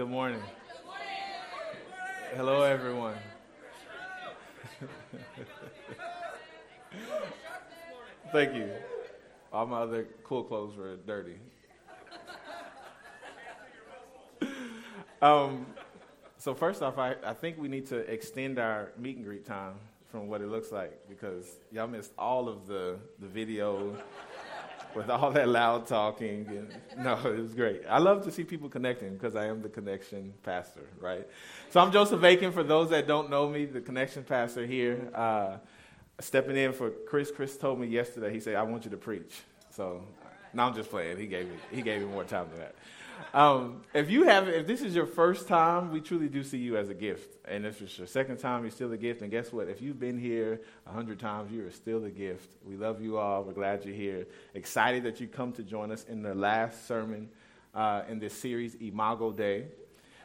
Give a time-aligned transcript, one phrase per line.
[0.00, 0.40] Good morning.
[2.34, 3.16] Hello, everyone.
[8.32, 8.70] Thank you.
[9.52, 11.36] All my other cool clothes were dirty.
[15.20, 15.66] Um,
[16.38, 19.74] so first off, I, I think we need to extend our meet and greet time
[20.10, 23.94] from what it looks like because y'all missed all of the, the video
[24.94, 26.46] with all that loud talking.
[26.48, 27.82] And, no, it was great.
[27.88, 31.26] I love to see people connecting because I am the connection pastor, right?
[31.70, 32.52] So I'm Joseph Aiken.
[32.52, 35.56] For those that don't know me, the connection pastor here, uh,
[36.20, 37.30] stepping in for Chris.
[37.30, 38.32] Chris told me yesterday.
[38.32, 39.40] He said, "I want you to preach."
[39.70, 40.02] So,
[40.52, 41.18] now I'm just playing.
[41.18, 42.74] He gave me he gave me more time than that.
[43.32, 46.76] Um, if you have, if this is your first time, we truly do see you
[46.76, 47.36] as a gift.
[47.46, 49.22] And if it's your second time, you're still a gift.
[49.22, 49.68] And guess what?
[49.68, 52.50] If you've been here a hundred times, you are still a gift.
[52.64, 53.44] We love you all.
[53.44, 54.26] We're glad you're here.
[54.54, 57.28] Excited that you come to join us in the last sermon
[57.74, 59.66] uh, in this series, Imago Dei.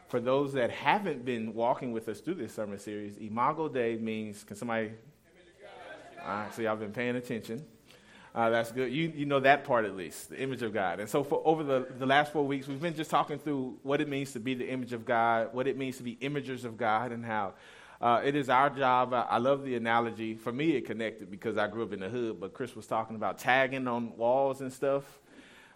[0.08, 4.44] For those that haven't been walking with us through this sermon series, Imago Dei means,
[4.44, 4.92] can somebody?
[6.24, 7.66] All right, so y'all been paying attention.
[8.36, 8.92] Uh, that's good.
[8.92, 11.00] You, you know that part at least, the image of God.
[11.00, 14.02] And so for over the, the last four weeks, we've been just talking through what
[14.02, 16.76] it means to be the image of God, what it means to be imagers of
[16.76, 17.54] God, and how
[18.02, 19.14] uh, it is our job.
[19.14, 20.36] I, I, love the analogy.
[20.36, 23.16] For me, it connected because I grew up in the hood, but Chris was talking
[23.16, 25.04] about tagging on walls and stuff.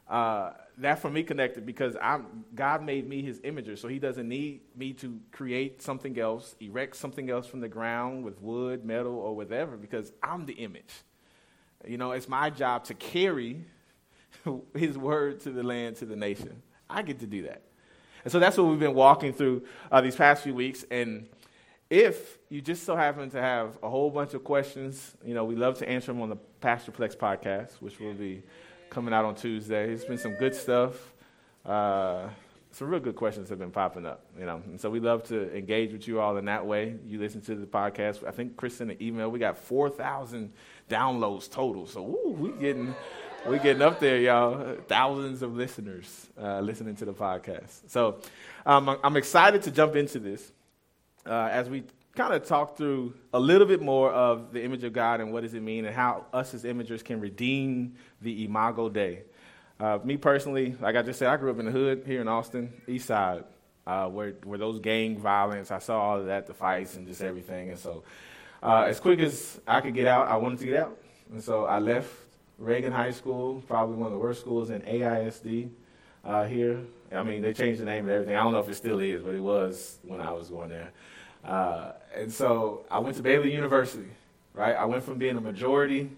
[0.10, 4.28] Uh, that for me connected because I'm, God made me his imager, so he doesn't
[4.28, 9.16] need me to create something else, erect something else from the ground with wood, metal,
[9.16, 10.92] or whatever, because I'm the image.
[11.88, 13.64] You know, it's my job to carry
[14.76, 16.62] his word to the land, to the nation.
[16.90, 17.62] I get to do that.
[18.24, 20.84] And so that's what we've been walking through uh, these past few weeks.
[20.92, 21.28] And
[21.90, 25.56] if you just so happen to have a whole bunch of questions, you know, we
[25.56, 28.44] love to answer them on the Pastorplex podcast, which will be
[28.90, 29.92] coming out on Tuesday.
[29.92, 30.96] It's been some good stuff.
[31.66, 32.30] Uh,
[32.72, 34.62] some real good questions have been popping up, you know.
[34.66, 36.96] And so we love to engage with you all in that way.
[37.06, 38.26] You listen to the podcast.
[38.28, 39.30] I think Chris sent an email.
[39.30, 40.52] We got 4,000
[40.90, 41.88] downloads total.
[41.88, 42.96] So ooh, we getting
[43.48, 44.76] we getting up there, y'all.
[44.88, 47.90] Thousands of listeners uh, listening to the podcast.
[47.90, 48.20] So
[48.66, 50.52] um, I'm excited to jump into this
[51.26, 51.84] uh, as we
[52.16, 55.44] kind of talk through a little bit more of the image of God and what
[55.44, 59.24] does it mean and how us as imagers can redeem the Imago Dei.
[59.80, 62.28] Uh, me personally, like I just said, I grew up in the hood here in
[62.28, 63.46] Austin, East Side,
[63.88, 67.22] uh, where where those gang violence, I saw all of that, the fights and just
[67.22, 68.04] everything, and so
[68.62, 70.98] uh, as quick as I could get out, I wanted to get out.
[71.32, 72.12] And so I left
[72.58, 75.70] Reagan High School, probably one of the worst schools in AISD
[76.26, 76.82] uh, here.
[77.12, 78.36] I mean, they changed the name and everything.
[78.36, 80.92] I don't know if it still is, but it was when I was going there.
[81.46, 84.10] Uh, and so I went to Baylor University,
[84.54, 84.76] right?
[84.76, 86.12] I went from being a majority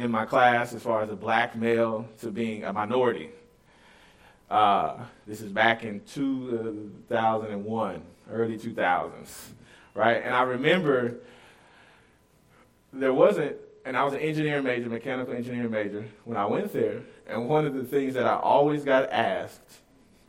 [0.00, 3.28] in my class as far as a black male to being a minority.
[4.50, 4.96] Uh,
[5.26, 8.02] this is back in 2001,
[8.32, 9.48] early 2000s,
[9.94, 10.22] right?
[10.24, 11.16] And I remember
[12.94, 17.02] there wasn't, and I was an engineering major, mechanical engineering major, when I went there.
[17.28, 19.60] And one of the things that I always got asked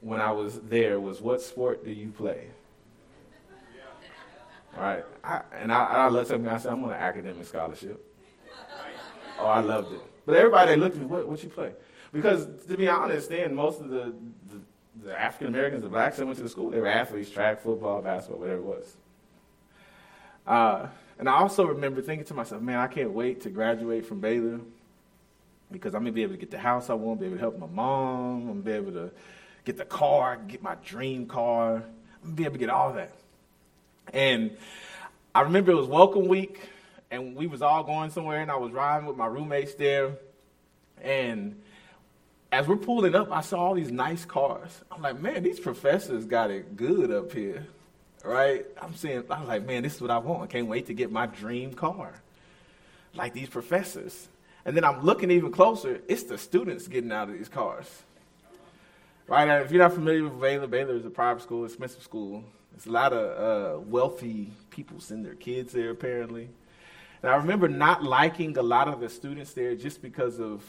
[0.01, 2.47] when I was there was, What sport do you play?
[4.77, 5.03] Right.
[5.23, 8.10] I, and I, I at me, I said, I'm on an academic scholarship.
[9.41, 10.01] Oh, I loved it.
[10.25, 11.71] But everybody looked at me, what, what you play?
[12.13, 14.13] Because to be honest, then most of the,
[14.49, 17.61] the, the African Americans, the blacks that went to the school, they were athletes, track,
[17.61, 18.97] football, basketball, whatever it was.
[20.45, 20.87] Uh,
[21.17, 24.59] and I also remember thinking to myself, man, I can't wait to graduate from Baylor
[25.71, 27.41] because I'm going to be able to get the house I want, be able to
[27.41, 29.11] help my mom, I'm going to be able to
[29.63, 31.81] get the car, get my dream car, I'm
[32.23, 33.11] going to be able to get all that.
[34.13, 34.51] And
[35.33, 36.59] I remember it was welcome week,
[37.11, 40.17] and we was all going somewhere, and I was riding with my roommates there,
[41.03, 41.61] and
[42.51, 44.81] as we're pulling up, I saw all these nice cars.
[44.91, 47.67] I'm like, man, these professors got it good up here
[48.23, 48.65] right?
[48.81, 50.43] I'm saying, I was like, man, this is what I want.
[50.43, 52.13] I can't wait to get my dream car.
[53.13, 54.27] Like these professors.
[54.65, 57.87] And then I'm looking even closer, it's the students getting out of these cars.
[59.27, 59.45] Right?
[59.45, 62.43] Now, if you're not familiar with Baylor, Baylor is a private school, expensive school.
[62.71, 66.49] There's a lot of uh, wealthy people send their kids there, apparently.
[67.23, 70.63] And I remember not liking a lot of the students there just because of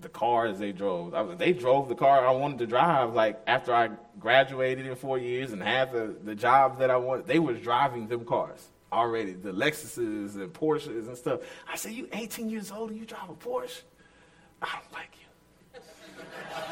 [0.00, 1.14] the cars they drove.
[1.14, 3.14] I was, they drove the car I wanted to drive.
[3.14, 7.26] Like after I graduated in four years and had the, the job that I wanted,
[7.26, 9.32] they were driving them cars already.
[9.32, 11.40] The Lexuses and Porsches and stuff.
[11.70, 13.82] I said, "You 18 years old and you drive a Porsche?
[14.62, 15.80] I don't like you."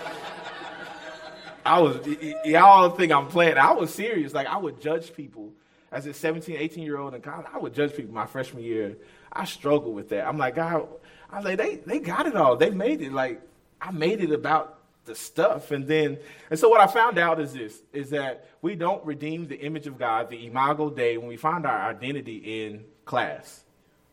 [1.66, 3.58] I was y- y'all think I'm playing.
[3.58, 4.32] I was serious.
[4.32, 5.52] Like I would judge people
[5.92, 7.46] as a 17, 18 year old in college.
[7.52, 8.96] I would judge people my freshman year.
[9.32, 10.26] I struggled with that.
[10.26, 10.88] I'm like, God
[11.30, 12.56] I was like, they, they got it all.
[12.56, 13.12] They made it.
[13.12, 13.40] Like,
[13.80, 15.70] I made it about the stuff.
[15.70, 16.18] And then,
[16.50, 19.86] and so what I found out is this, is that we don't redeem the image
[19.86, 23.64] of God, the imago Dei, when we find our identity in class.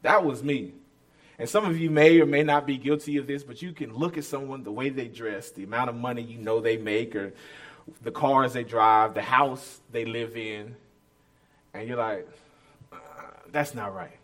[0.02, 0.74] That was me.
[1.40, 3.96] And some of you may or may not be guilty of this, but you can
[3.96, 7.16] look at someone, the way they dress, the amount of money you know they make,
[7.16, 7.34] or
[8.02, 10.76] the cars they drive, the house they live in,
[11.74, 12.28] and you're like,
[12.92, 12.98] uh,
[13.52, 14.18] that's not right.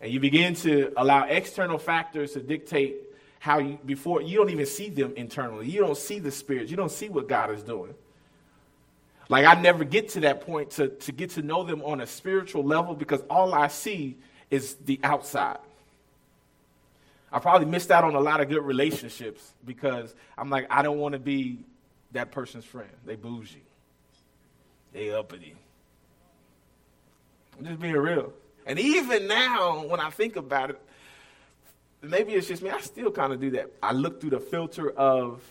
[0.00, 2.96] And you begin to allow external factors to dictate
[3.38, 5.68] how you, before, you don't even see them internally.
[5.68, 6.70] You don't see the spirits.
[6.70, 7.94] You don't see what God is doing.
[9.28, 12.06] Like, I never get to that point to, to get to know them on a
[12.06, 14.16] spiritual level because all I see
[14.50, 15.58] is the outside.
[17.32, 20.98] I probably missed out on a lot of good relationships because I'm like, I don't
[20.98, 21.58] want to be
[22.12, 22.90] that person's friend.
[23.04, 23.62] They bougie.
[24.94, 25.54] They uppity.
[27.58, 28.32] I'm just being real.
[28.64, 30.80] And even now, when I think about it,
[32.00, 32.70] maybe it's just me.
[32.70, 33.70] I still kind of do that.
[33.82, 35.42] I look through the filter of,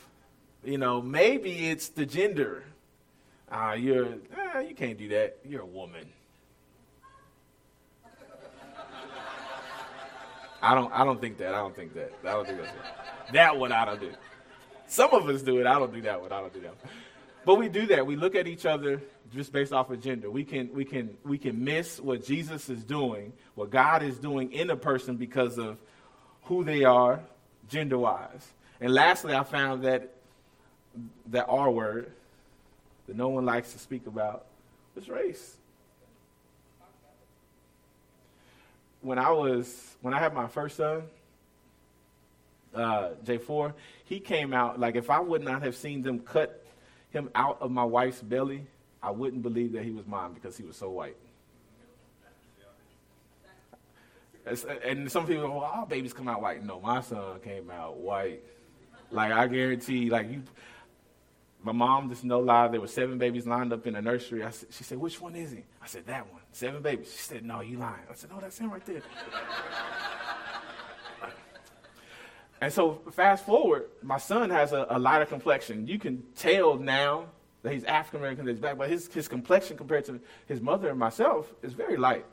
[0.63, 2.63] you know, maybe it's the gender.
[3.51, 4.06] Uh, you're,
[4.56, 5.38] eh, you can't do that.
[5.45, 6.07] You're a woman.
[10.62, 11.54] I don't, I don't think that.
[11.54, 12.13] I don't think that.
[12.24, 13.34] I don't think that's it.
[13.34, 14.13] That one I don't do.
[14.88, 15.68] Some of us do it.
[15.68, 16.31] I don't do that one.
[16.31, 16.94] I don't do that one.
[17.45, 18.06] But we do that.
[18.06, 19.01] We look at each other
[19.34, 20.30] just based off of gender.
[20.30, 24.51] We can, we can, we can miss what Jesus is doing, what God is doing
[24.54, 25.78] in a person because of
[26.44, 27.22] who they are
[27.69, 28.48] gender wise.
[28.80, 30.10] And lastly, I found that
[31.28, 32.12] that R word
[33.07, 34.45] that no one likes to speak about
[34.95, 35.57] was race.
[39.01, 41.04] When I was when I had my first son,
[42.74, 43.74] uh, J4,
[44.06, 46.62] he came out like if I would not have seen them cut
[47.13, 48.65] him out of my wife's belly,
[49.01, 51.15] I wouldn't believe that he was mine because he was so white.
[54.86, 56.65] And some people go, well, all babies come out white.
[56.65, 58.44] No, my son came out white.
[59.10, 60.44] Like, I guarantee, like, you,
[61.62, 64.44] my mom, just no lie, there were seven babies lined up in the nursery.
[64.44, 65.63] I she said, which one is he?
[65.81, 66.42] I said, that one.
[66.51, 67.12] Seven babies.
[67.12, 68.04] She said, no, you lying.
[68.09, 69.01] I said, no, that's him right there.
[72.63, 75.86] And so, fast forward, my son has a, a lighter complexion.
[75.86, 77.25] You can tell now
[77.62, 80.89] that he's African American, that he's black, but his, his complexion compared to his mother
[80.89, 82.25] and myself is very light.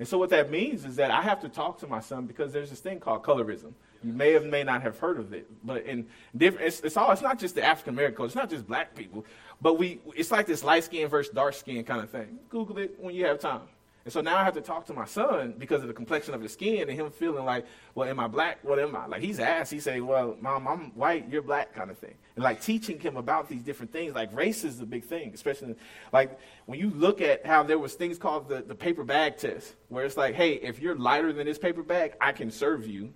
[0.00, 2.52] And so what that means is that I have to talk to my son because
[2.52, 3.74] there's this thing called colorism.
[4.02, 6.06] You may or may not have heard of it, but in
[6.36, 7.12] different, it's, it's all.
[7.12, 8.24] It's not just the African American.
[8.24, 9.24] It's not just black people,
[9.60, 10.00] but we.
[10.16, 12.40] It's like this light skin versus dark skin kind of thing.
[12.50, 13.62] Google it when you have time.
[14.06, 16.40] And so now I have to talk to my son because of the complexion of
[16.40, 17.66] his skin and him feeling like,
[17.96, 18.62] well, am I black?
[18.62, 19.06] What am I?
[19.06, 22.14] Like he's asked, he say, well, mom, I'm white, you're black, kind of thing.
[22.36, 25.74] And like teaching him about these different things, like race is a big thing, especially
[26.12, 29.74] like when you look at how there was things called the, the paper bag test,
[29.88, 33.12] where it's like, hey, if you're lighter than this paper bag, I can serve you,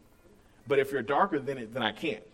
[0.66, 2.24] but if you're darker than it, then I can't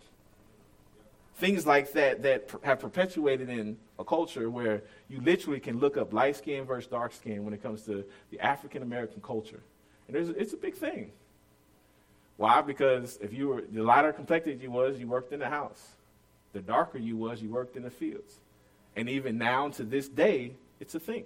[1.35, 6.13] things like that that have perpetuated in a culture where you literally can look up
[6.13, 9.61] light skin versus dark skin when it comes to the African American culture.
[10.07, 11.11] And it's a big thing.
[12.37, 12.61] Why?
[12.61, 15.83] Because if you were the lighter complected you was, you worked in the house.
[16.53, 18.39] The darker you was, you worked in the fields.
[18.95, 21.25] And even now to this day, it's a thing.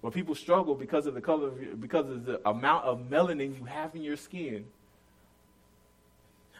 [0.00, 3.56] Where people struggle because of the color of your, because of the amount of melanin
[3.58, 4.64] you have in your skin.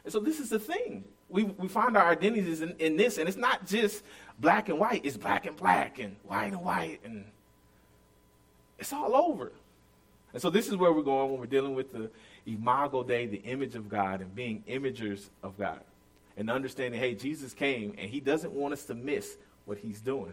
[0.05, 3.29] And so this is the thing we, we find our identities in, in this, and
[3.29, 4.03] it's not just
[4.41, 7.25] black and white, is black and black and white and white, and
[8.79, 9.53] it's all over.
[10.33, 12.11] And so this is where we're going when we're dealing with the
[12.47, 15.81] imago Dei, the image of God, and being imagers of God.
[16.37, 19.37] And understanding, hey, Jesus came, and he doesn't want us to miss
[19.67, 20.33] what he's doing.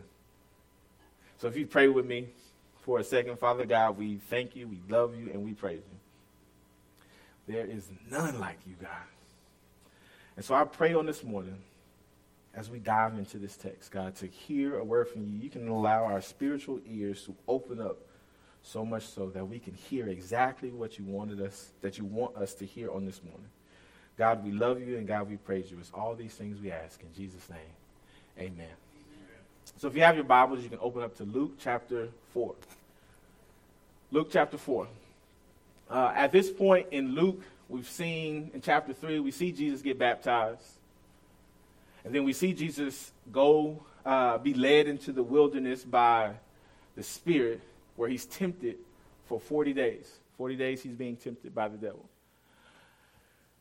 [1.40, 2.30] So if you pray with me
[2.82, 5.82] for a second, Father God, we thank you, we love you, and we praise
[7.48, 7.54] you.
[7.54, 8.92] There is none like you, God.
[10.36, 11.58] And so I pray on this morning,
[12.58, 15.40] as we dive into this text, God, to hear a word from you.
[15.40, 18.00] You can allow our spiritual ears to open up
[18.64, 22.36] so much so that we can hear exactly what you wanted us, that you want
[22.36, 23.48] us to hear on this morning.
[24.18, 25.78] God, we love you, and God, we praise you.
[25.80, 27.60] It's all these things we ask in Jesus' name.
[28.40, 28.74] Amen.
[29.78, 32.56] So if you have your Bibles, you can open up to Luke chapter 4.
[34.10, 34.88] Luke chapter 4.
[35.92, 40.00] Uh, at this point in Luke, we've seen in chapter 3, we see Jesus get
[40.00, 40.64] baptized.
[42.08, 46.36] And then we see Jesus go uh, be led into the wilderness by
[46.96, 47.60] the Spirit,
[47.98, 48.78] where he's tempted
[49.26, 50.10] for 40 days.
[50.38, 52.08] 40 days he's being tempted by the devil.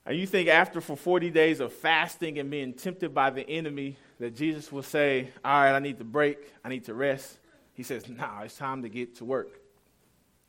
[0.06, 3.96] And you think after for 40 days of fasting and being tempted by the enemy
[4.20, 7.38] that Jesus will say, All right, I need to break, I need to rest.
[7.74, 9.60] He says, Nah, it's time to get to work.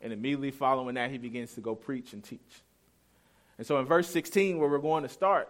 [0.01, 2.61] And immediately following that, he begins to go preach and teach.
[3.57, 5.49] And so in verse 16, where we're going to start,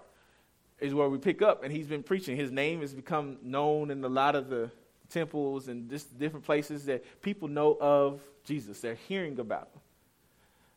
[0.80, 2.38] is where we pick up, and he's been preaching.
[2.38, 4.70] His name has become known in a lot of the
[5.10, 8.80] temples and just different places that people know of Jesus.
[8.80, 9.82] They're hearing about him.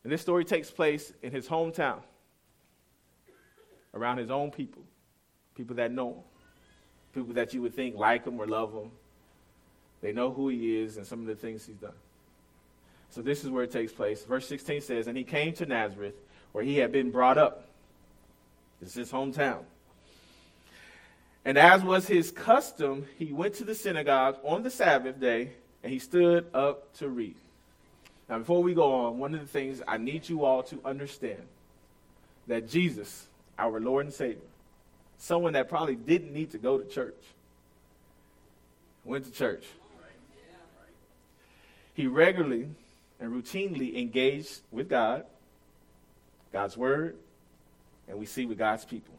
[0.03, 1.99] And this story takes place in his hometown,
[3.93, 4.81] around his own people,
[5.55, 6.23] people that know him,
[7.13, 8.91] people that you would think like him or love him.
[10.01, 11.93] They know who he is and some of the things he's done.
[13.11, 14.23] So this is where it takes place.
[14.23, 16.15] Verse 16 says, And he came to Nazareth,
[16.53, 17.67] where he had been brought up.
[18.79, 19.59] This is his hometown.
[21.43, 25.51] And as was his custom, he went to the synagogue on the Sabbath day
[25.83, 27.35] and he stood up to read.
[28.29, 31.41] Now, before we go on, one of the things I need you all to understand
[32.47, 34.41] that Jesus, our Lord and Savior,
[35.17, 37.21] someone that probably didn't need to go to church,
[39.03, 39.65] went to church.
[41.93, 42.69] He regularly
[43.19, 45.25] and routinely engaged with God,
[46.53, 47.17] God's Word,
[48.07, 49.13] and we see with God's people.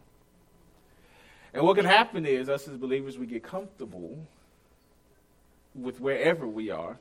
[1.54, 4.26] And what can happen is, us as believers, we get comfortable
[5.74, 6.98] with wherever we are,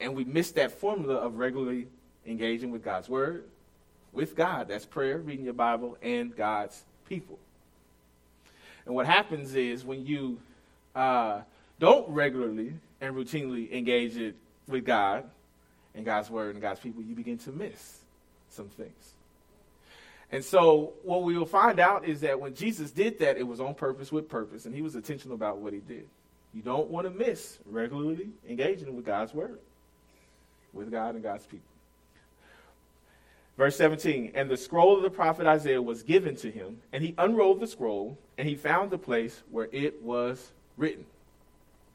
[0.00, 1.86] and we miss that formula of regularly
[2.26, 3.44] engaging with God's Word,
[4.12, 4.68] with God.
[4.68, 7.38] That's prayer, reading your Bible, and God's people.
[8.86, 10.38] And what happens is when you
[10.94, 11.40] uh,
[11.78, 14.36] don't regularly and routinely engage it
[14.68, 15.24] with God
[15.94, 18.00] and God's Word and God's people, you begin to miss
[18.50, 19.14] some things.
[20.32, 23.60] And so, what we will find out is that when Jesus did that, it was
[23.60, 26.08] on purpose with purpose, and he was intentional about what he did.
[26.54, 29.58] You don't want to miss regularly engaging with God's word,
[30.72, 31.66] with God and God's people.
[33.58, 37.14] Verse 17, and the scroll of the prophet Isaiah was given to him, and he
[37.18, 41.04] unrolled the scroll, and he found the place where it was written.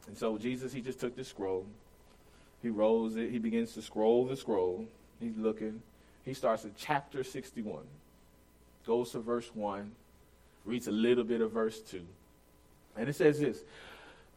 [0.06, 1.66] And so Jesus, he just took the scroll,
[2.62, 4.86] he rolls it, he begins to scroll the scroll.
[5.20, 5.82] He's looking.
[6.24, 7.82] He starts at chapter 61
[8.88, 9.92] goes to verse 1,
[10.64, 12.00] reads a little bit of verse 2.
[12.96, 13.62] And it says this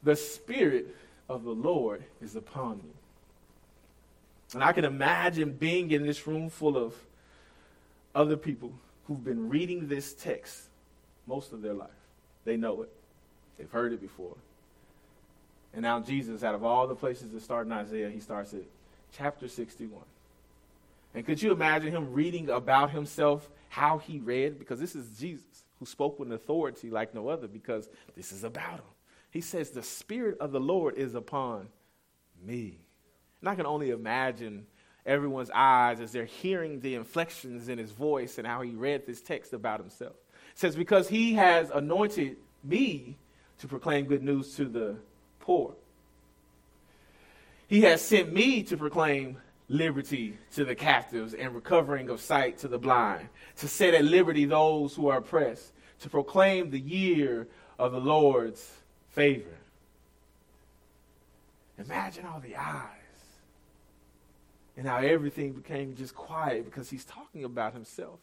[0.03, 0.96] The Spirit
[1.27, 2.91] of the Lord is upon me.
[4.53, 6.93] And I can imagine being in this room full of
[8.13, 8.74] other people
[9.08, 10.63] who've been reading this text
[11.25, 11.89] most of their life.
[12.43, 12.89] They know it,
[13.58, 14.36] they've heard it before.
[15.74, 18.63] And now, Jesus, out of all the places to start in Isaiah, he starts at
[19.13, 20.01] chapter 61.
[21.15, 25.63] And could you imagine him reading about himself how he read, because this is Jesus
[25.79, 27.87] who spoke with authority like no other, because
[28.17, 28.85] this is about him.
[29.29, 31.69] He says, The Spirit of the Lord is upon
[32.45, 32.81] me.
[33.39, 34.65] And I can only imagine
[35.05, 39.21] everyone's eyes as they're hearing the inflections in his voice and how he read this
[39.21, 40.15] text about himself.
[40.51, 42.35] It says, Because he has anointed
[42.65, 43.15] me
[43.59, 44.97] to proclaim good news to the
[45.39, 45.75] poor.
[47.67, 49.37] He has sent me to proclaim
[49.71, 54.43] liberty to the captives and recovering of sight to the blind, to set at liberty
[54.43, 57.47] those who are oppressed, to proclaim the year
[57.79, 58.69] of the Lord's
[59.09, 59.57] favor.
[61.77, 62.85] Imagine all the eyes
[64.75, 68.19] and how everything became just quiet because he's talking about himself.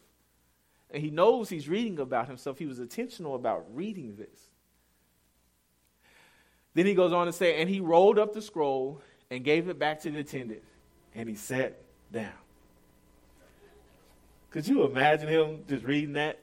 [0.91, 2.59] And he knows he's reading about himself.
[2.59, 4.49] He was intentional about reading this.
[6.75, 9.01] Then he goes on to say, and he rolled up the scroll
[9.31, 10.61] and gave it back to the attendant
[11.15, 12.31] and he sat down.
[14.51, 16.39] Could you imagine him just reading that?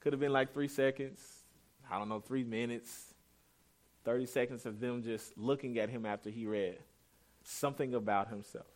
[0.00, 1.20] Could have been like three seconds,
[1.90, 3.14] I don't know, three minutes,
[4.04, 6.78] 30 seconds of them just looking at him after he read
[7.44, 8.66] something about himself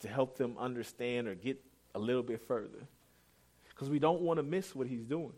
[0.00, 1.62] to help them understand or get
[1.94, 2.86] a little bit further.
[3.68, 5.32] Because we don't want to miss what he's doing.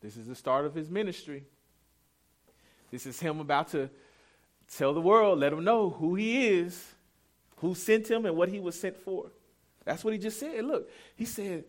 [0.00, 1.44] This is the start of his ministry.
[2.90, 3.88] This is him about to
[4.76, 6.94] tell the world, let them know who he is,
[7.56, 9.30] who sent him, and what he was sent for.
[9.84, 10.64] That's what he just said.
[10.64, 11.64] Look, he said,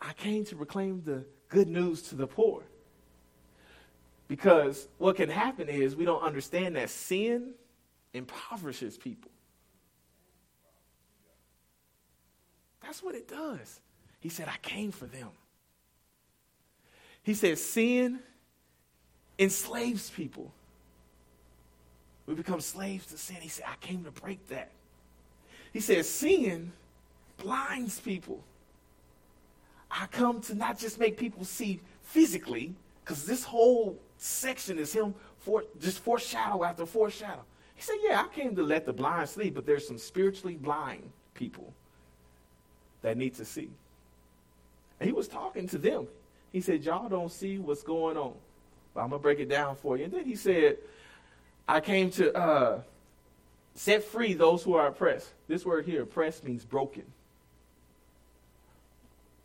[0.00, 2.62] I came to proclaim the good news to the poor.
[4.28, 7.54] Because what can happen is we don't understand that sin
[8.12, 9.30] impoverishes people.
[12.82, 13.80] That's what it does.
[14.20, 15.28] He said, I came for them.
[17.22, 18.20] He said, sin
[19.38, 20.52] enslaves people.
[22.26, 23.36] We become slaves to sin.
[23.40, 24.70] He said, I came to break that.
[25.72, 26.72] He says, sin
[27.38, 28.42] blinds people.
[29.90, 32.74] I come to not just make people see physically,
[33.04, 37.42] because this whole section is him for just foreshadow after foreshadow.
[37.74, 41.08] He said, Yeah, I came to let the blind sleep, but there's some spiritually blind
[41.34, 41.72] people
[43.02, 43.70] that need to see.
[44.98, 46.08] And he was talking to them.
[46.52, 48.34] He said, Y'all don't see what's going on.
[48.96, 50.04] But I'm going to break it down for you.
[50.04, 50.78] And then he said,
[51.68, 52.80] I came to uh,
[53.74, 55.28] set free those who are oppressed.
[55.48, 57.04] This word here, oppressed, means broken.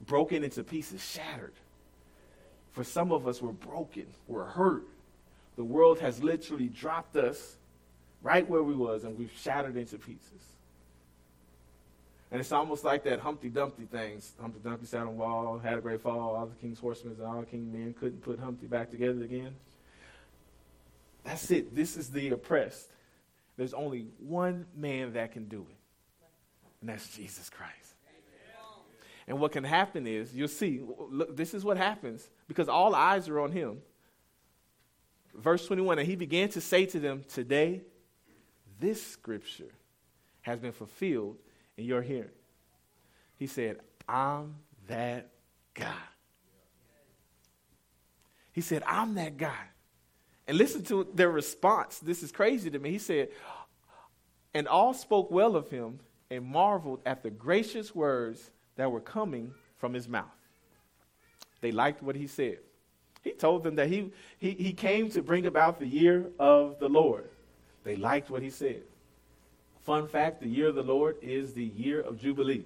[0.07, 1.53] broken into pieces, shattered.
[2.71, 4.83] For some of us, we're broken, we're hurt.
[5.57, 7.57] The world has literally dropped us
[8.23, 10.50] right where we was, and we've shattered into pieces.
[12.31, 14.21] And it's almost like that Humpty Dumpty thing.
[14.39, 16.35] Humpty Dumpty sat on the wall, had a great fall.
[16.35, 19.53] All the king's horsemen and all the king's men couldn't put Humpty back together again.
[21.25, 21.75] That's it.
[21.75, 22.89] This is the oppressed.
[23.57, 25.77] There's only one man that can do it,
[26.79, 27.75] and that's Jesus Christ.
[29.27, 33.29] And what can happen is, you'll see, look, this is what happens because all eyes
[33.29, 33.81] are on him.
[35.35, 37.81] Verse 21 And he began to say to them, Today,
[38.79, 39.71] this scripture
[40.41, 41.37] has been fulfilled
[41.77, 42.29] in your hearing.
[43.37, 44.55] He said, I'm
[44.87, 45.29] that
[45.73, 45.93] guy.
[48.51, 49.67] He said, I'm that guy.
[50.47, 51.99] And listen to their response.
[51.99, 52.91] This is crazy to me.
[52.91, 53.29] He said,
[54.53, 55.99] And all spoke well of him
[56.29, 60.25] and marveled at the gracious words that were coming from his mouth.
[61.61, 62.57] They liked what he said.
[63.23, 66.89] He told them that he, he, he came to bring about the year of the
[66.89, 67.29] Lord.
[67.83, 68.81] They liked what he said.
[69.81, 72.65] Fun fact the year of the Lord is the year of Jubilee.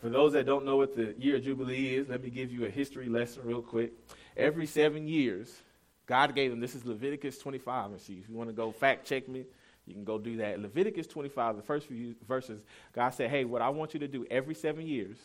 [0.00, 2.64] For those that don't know what the year of Jubilee is, let me give you
[2.64, 3.92] a history lesson real quick.
[4.36, 5.62] Every seven years,
[6.06, 7.92] God gave them, this is Leviticus 25.
[7.92, 9.44] And see, if you want to go fact check me,
[9.86, 10.60] you can go do that.
[10.60, 12.62] Leviticus 25, the first few verses,
[12.92, 15.16] God said, Hey, what I want you to do every seven years,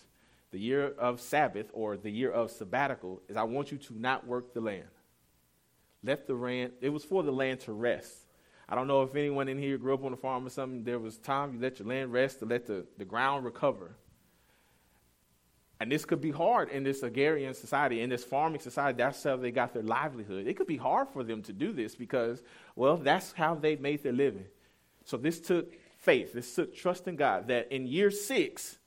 [0.52, 4.28] the year of Sabbath or the year of sabbatical, is I want you to not
[4.28, 4.86] work the land.
[6.04, 8.16] Let the land, it was for the land to rest.
[8.72, 10.86] I don't know if anyone in here grew up on a farm or something.
[10.86, 13.98] There was time you let your land rest to let the, the ground recover.
[15.82, 18.98] And this could be hard in this agrarian society, in this farming society.
[18.98, 20.48] That's how they got their livelihood.
[20.48, 22.42] It could be hard for them to do this because,
[22.78, 24.46] well, that's how they made their living.
[25.04, 26.32] So this took faith.
[26.32, 28.78] This took trust in God that in year six,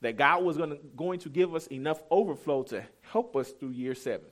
[0.00, 3.94] that God was to, going to give us enough overflow to help us through year
[3.94, 4.28] seven.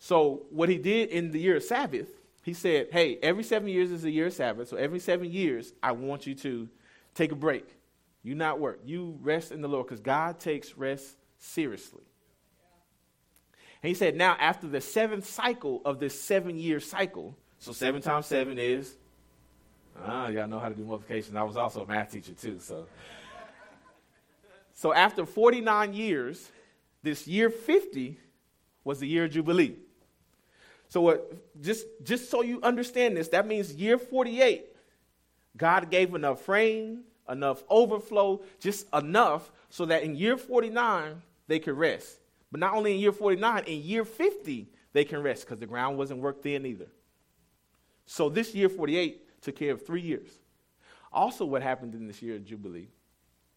[0.00, 2.08] So what he did in the year of Sabbath
[2.42, 4.68] he said, Hey, every seven years is a year of Sabbath.
[4.68, 6.68] So every seven years, I want you to
[7.14, 7.66] take a break.
[8.22, 8.80] You not work.
[8.84, 12.02] You rest in the Lord because God takes rest seriously.
[13.82, 18.02] And he said, Now, after the seventh cycle of this seven year cycle, so seven
[18.02, 18.96] times seven is,
[20.04, 21.36] ah, y'all know how to do multiplication.
[21.36, 22.58] I was also a math teacher too.
[22.60, 22.86] So,
[24.74, 26.50] so after 49 years,
[27.02, 28.18] this year 50
[28.84, 29.76] was the year of Jubilee.
[30.92, 34.66] So what, just, just so you understand this, that means year 48,
[35.56, 41.78] God gave enough rain, enough overflow, just enough so that in year 49, they could
[41.78, 42.18] rest.
[42.50, 45.96] But not only in year 49, in year 50, they can rest because the ground
[45.96, 46.88] wasn't worked in either.
[48.04, 50.28] So this year 48 took care of three years.
[51.10, 52.88] Also, what happened in this year of Jubilee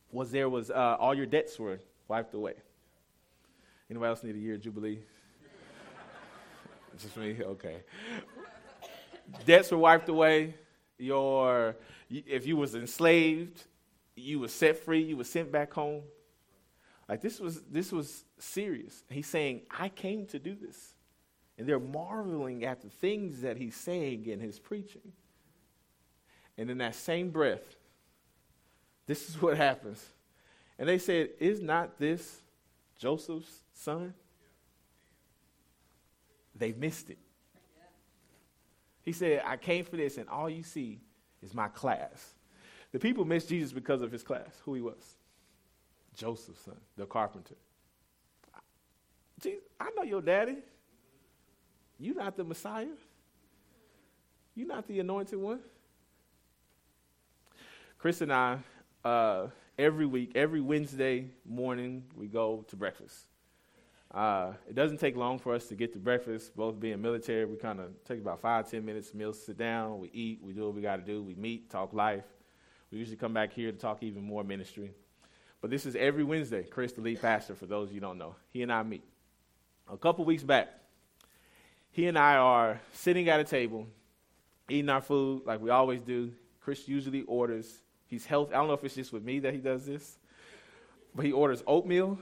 [0.09, 2.53] was there was uh, all your debts were wiped away.
[3.89, 4.99] Anybody else need a year of Jubilee?
[6.99, 7.37] Just me?
[7.41, 7.77] Okay.
[9.45, 10.55] Debts were wiped away.
[10.97, 11.75] Your,
[12.09, 13.63] if you was enslaved,
[14.15, 15.03] you were set free.
[15.03, 16.03] You were sent back home.
[17.07, 19.03] Like this was this was serious.
[19.09, 20.95] He's saying, "I came to do this,"
[21.57, 25.11] and they're marveling at the things that he's saying in his preaching.
[26.57, 27.75] And in that same breath,
[29.05, 30.03] this is what happens.
[30.79, 32.41] And they said, "Is not this
[32.97, 34.13] Joseph's son?"
[36.55, 37.17] They missed it.
[39.03, 40.99] He said, I came for this, and all you see
[41.43, 42.33] is my class.
[42.91, 45.17] The people missed Jesus because of his class, who he was.
[46.15, 47.55] Joseph's son, the carpenter.
[49.41, 50.57] Jesus, I know your daddy.
[51.99, 52.87] You're not the Messiah.
[54.55, 55.59] You're not the anointed one.
[57.97, 58.59] Chris and I,
[59.03, 63.25] uh, every week, every Wednesday morning, we go to breakfast.
[64.13, 66.55] Uh, it doesn't take long for us to get to breakfast.
[66.55, 70.09] Both being military, we kind of take about five, ten minutes, meals, sit down, we
[70.13, 72.23] eat, we do what we got to do, we meet, talk life.
[72.91, 74.91] We usually come back here to talk even more ministry.
[75.59, 76.63] But this is every Wednesday.
[76.63, 79.03] Chris, the lead pastor, for those you don't know, he and I meet.
[79.91, 80.69] A couple weeks back,
[81.91, 83.87] he and I are sitting at a table,
[84.69, 86.31] eating our food like we always do.
[86.61, 87.81] Chris usually orders.
[88.07, 88.53] He's healthy.
[88.53, 90.17] I don't know if it's just with me that he does this,
[91.13, 92.19] but he orders oatmeal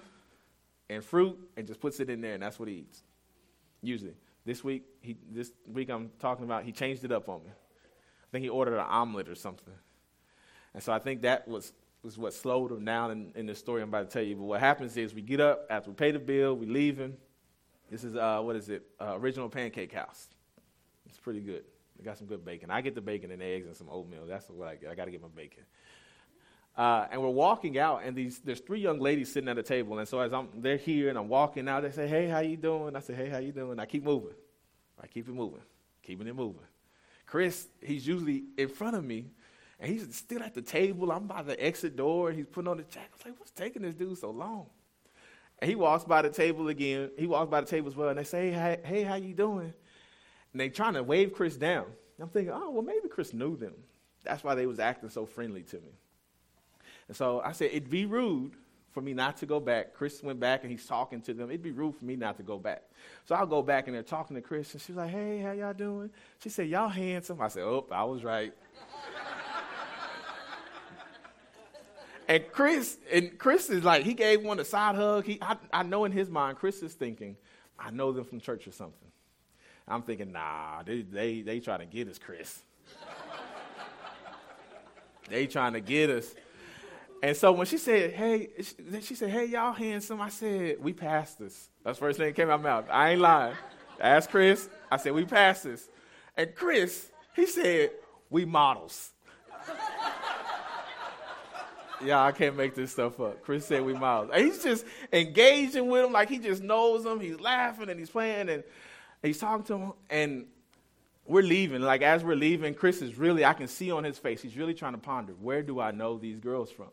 [0.89, 3.03] and fruit and just puts it in there, and that's what he eats.
[3.81, 4.13] Usually.
[4.45, 7.49] This week, he, this week I'm talking about, he changed it up on me.
[7.49, 9.73] I think he ordered an omelet or something.
[10.73, 11.71] And so I think that was,
[12.03, 14.35] was what slowed him down in, in the story I'm about to tell you.
[14.35, 17.15] But what happens is we get up, after we pay the bill, we leave him.
[17.89, 18.83] This is, uh, what is it?
[18.99, 20.29] Uh, original Pancake House.
[21.05, 21.63] It's pretty good.
[21.97, 22.71] They got some good bacon.
[22.71, 24.25] I get the bacon and eggs and some oatmeal.
[24.27, 24.89] That's what I get.
[24.89, 25.63] I got to get my bacon.
[26.75, 29.99] Uh, and we're walking out, and these there's three young ladies sitting at a table.
[29.99, 32.57] And so as I'm they're here, and I'm walking out, they say, "Hey, how you
[32.57, 34.33] doing?" I say, "Hey, how you doing?" I keep moving.
[34.99, 35.61] I keep it moving,
[36.01, 36.65] keeping it moving.
[37.27, 39.25] Chris, he's usually in front of me,
[39.79, 41.11] and he's still at the table.
[41.11, 43.09] I'm by the exit door, and he's putting on the jacket.
[43.13, 44.65] I was like, "What's taking this dude so long?"
[45.59, 47.11] And he walks by the table again.
[47.19, 49.73] He walks by the table as well, and they say, "Hey, hey, how you doing?"
[50.51, 51.85] And they trying to wave Chris down.
[52.19, 53.75] I'm thinking, "Oh, well, maybe Chris knew them.
[54.23, 55.91] That's why they was acting so friendly to me."
[57.07, 58.53] And so I said, it'd be rude
[58.93, 59.93] for me not to go back.
[59.93, 61.49] Chris went back and he's talking to them.
[61.49, 62.83] It'd be rude for me not to go back.
[63.25, 65.73] So I'll go back and they're talking to Chris, and she's like, hey, how y'all
[65.73, 66.11] doing?
[66.39, 67.41] She said, y'all handsome.
[67.41, 68.53] I said, oh, I was right.
[72.27, 75.25] and Chris, and Chris is like, he gave one a side hug.
[75.25, 77.35] He, I, I know in his mind, Chris is thinking,
[77.79, 79.09] I know them from church or something.
[79.87, 82.61] I'm thinking, nah, they, they, they trying to get us, Chris.
[85.29, 86.33] they trying to get us.
[87.23, 88.49] And so when she said, hey,
[89.01, 91.69] she said, hey, y'all handsome, I said, we passed this.
[91.81, 92.85] That's the first thing that came out of my mouth.
[92.91, 93.55] I ain't lying.
[94.01, 94.67] I asked Chris.
[94.91, 95.87] I said, we passed this.
[96.35, 97.91] And Chris, he said,
[98.29, 99.11] we models.
[102.03, 103.41] yeah, I can't make this stuff up.
[103.41, 104.31] Chris said we models.
[104.33, 107.21] And he's just engaging with him like he just knows them.
[107.21, 108.65] He's laughing and he's playing and
[109.21, 109.93] he's talking to him.
[110.09, 110.47] And
[111.25, 111.83] we're leaving.
[111.83, 114.73] Like as we're leaving, Chris is really, I can see on his face, he's really
[114.73, 116.89] trying to ponder, where do I know these girls from?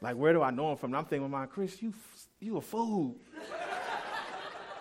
[0.00, 0.90] Like, where do I know him from?
[0.90, 1.92] And I'm thinking, my Chris, you,
[2.38, 3.16] you a fool.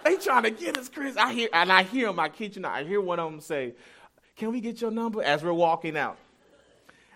[0.05, 1.17] they trying to get us, Chris.
[1.17, 2.63] I hear, and I hear in my kitchen.
[2.63, 3.73] I hear one of them say,
[4.37, 6.17] "Can we get your number?" As we're walking out.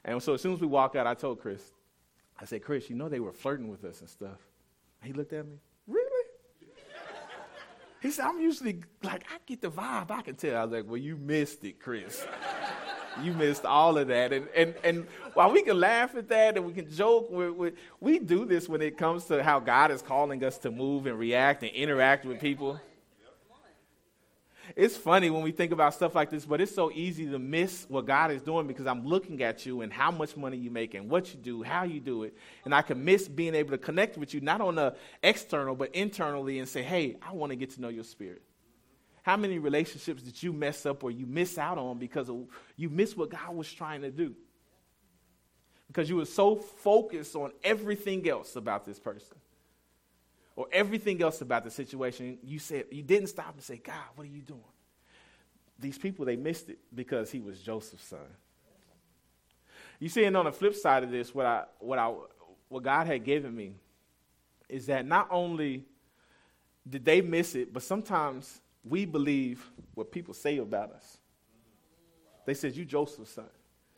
[0.05, 1.61] And so as soon as we walk out, I told Chris,
[2.39, 4.37] I said, Chris, you know they were flirting with us and stuff.
[5.01, 6.27] And he looked at me, really?
[8.01, 10.11] he said, I'm usually like, I get the vibe.
[10.11, 10.57] I can tell.
[10.57, 12.25] I was like, well, you missed it, Chris
[13.21, 14.33] you missed all of that.
[14.33, 17.71] And, and, and while we can laugh at that and we can joke, we we
[17.99, 21.17] we do this when it comes to how God is calling us to move and
[21.17, 22.79] react and interact with people.
[24.75, 27.85] It's funny when we think about stuff like this, but it's so easy to miss
[27.89, 30.93] what God is doing because I'm looking at you and how much money you make
[30.93, 32.35] and what you do, how you do it.
[32.63, 35.93] And I can miss being able to connect with you, not on the external, but
[35.93, 38.41] internally and say, hey, I want to get to know your spirit.
[39.23, 42.89] How many relationships did you mess up or you miss out on because of, you
[42.89, 44.35] missed what God was trying to do?
[45.87, 49.37] Because you were so focused on everything else about this person
[50.57, 54.25] or everything else about the situation, you said you didn't stop and say, God, what
[54.25, 54.59] are you doing?
[55.79, 58.19] These people they missed it because he was Joseph's son.
[59.99, 62.13] You see, and on the flip side of this, what I what I
[62.67, 63.75] what God had given me
[64.67, 65.85] is that not only
[66.87, 71.17] did they miss it, but sometimes we believe what people say about us.
[72.45, 73.45] They said, You Joseph's son.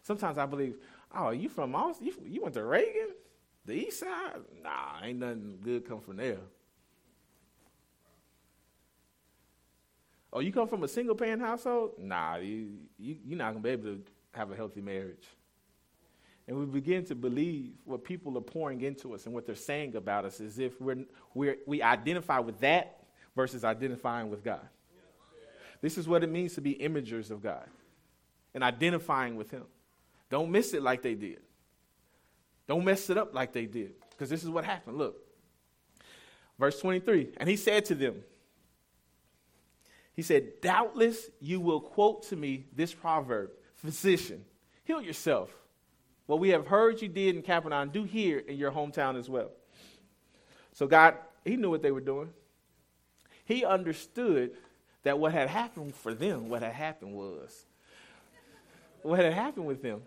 [0.03, 0.75] Sometimes I believe,
[1.15, 2.11] Oh, you from Austin?
[2.25, 3.09] You, went to Reagan?
[3.65, 4.41] The east side?
[4.61, 6.39] Nah, ain't nothing good come from there.
[10.33, 11.93] Oh, you come from a single parent household?
[11.97, 15.23] Nah, you, you, you're not going to be able to have a healthy marriage.
[16.47, 19.95] And we begin to believe what people are pouring into us and what they're saying
[19.95, 24.67] about us as if we're, we're, we identify with that versus identifying with God.
[25.85, 27.67] This is what it means to be imagers of God
[28.55, 29.65] and identifying with Him.
[30.31, 31.41] Don't miss it like they did.
[32.67, 33.91] Don't mess it up like they did.
[34.09, 34.97] Because this is what happened.
[34.97, 35.15] Look,
[36.57, 37.33] verse 23.
[37.37, 38.23] And he said to them,
[40.15, 44.43] He said, Doubtless you will quote to me this proverb Physician,
[44.85, 45.51] heal yourself.
[46.25, 49.51] What we have heard you did in Capernaum, do here in your hometown as well.
[50.73, 52.31] So God, He knew what they were doing.
[53.43, 54.53] He understood
[55.05, 57.65] that what had happened for them, what had happened was,
[59.03, 60.01] what had happened with them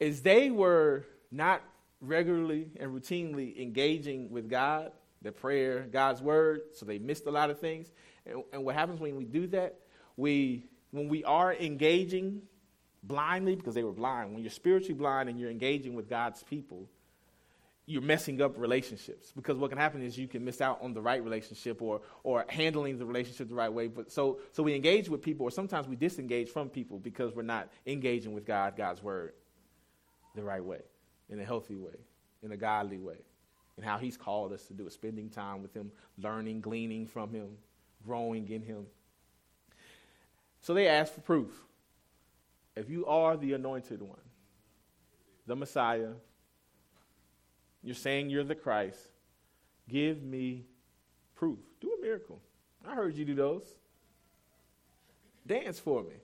[0.00, 1.62] is they were not
[2.00, 7.50] regularly and routinely engaging with God, the prayer, God's word, so they missed a lot
[7.50, 7.88] of things.
[8.24, 9.78] And, and what happens when we do that?
[10.16, 12.40] We, when we are engaging
[13.02, 16.88] blindly, because they were blind, when you're spiritually blind and you're engaging with God's people,
[17.90, 19.32] you're messing up relationships.
[19.34, 22.44] Because what can happen is you can miss out on the right relationship or or
[22.48, 23.88] handling the relationship the right way.
[23.88, 27.42] But so so we engage with people or sometimes we disengage from people because we're
[27.42, 29.32] not engaging with god god's word
[30.36, 30.80] the right way
[31.28, 31.96] in a healthy way
[32.42, 33.18] in a godly way
[33.76, 37.32] and how he's called us to do it spending time with him learning gleaning from
[37.32, 37.48] him
[38.06, 38.86] growing in him.
[40.62, 41.50] So they ask for proof.
[42.76, 44.20] If you are the anointed one
[45.46, 46.10] the messiah
[47.82, 48.98] you're saying you're the Christ.
[49.88, 50.64] Give me
[51.34, 51.58] proof.
[51.80, 52.40] Do a miracle.
[52.86, 53.66] I heard you do those.
[55.46, 56.14] Dance for me.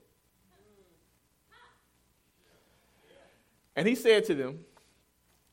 [3.75, 4.59] And he said to them,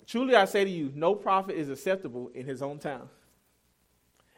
[0.07, 3.09] Truly I say to you, no prophet is acceptable in his own town.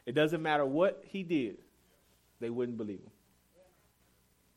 [0.05, 1.59] It doesn't matter what he did,
[2.41, 3.11] they wouldn't believe him.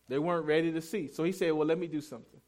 [0.08, 1.08] They weren't ready to see.
[1.08, 2.40] So he said, Well, let me do something.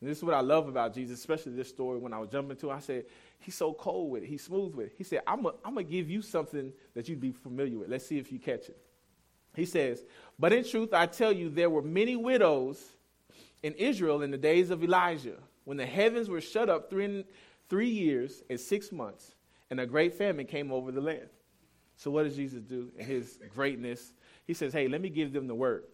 [0.00, 2.56] And this is what I love about Jesus, especially this story when I was jumping
[2.58, 2.70] to.
[2.70, 3.04] I said,
[3.40, 4.28] He's so cold with it.
[4.28, 4.92] He's smooth with it.
[4.96, 7.88] He said, I'm going to give you something that you'd be familiar with.
[7.88, 8.78] Let's see if you catch it.
[9.56, 10.04] He says,
[10.38, 12.82] But in truth, I tell you, there were many widows
[13.62, 17.24] in Israel in the days of Elijah, when the heavens were shut up three,
[17.68, 19.34] three years and six months,
[19.70, 21.28] and a great famine came over the land.
[21.96, 24.12] So, what does Jesus do in his greatness?
[24.46, 25.84] He says, Hey, let me give them the word.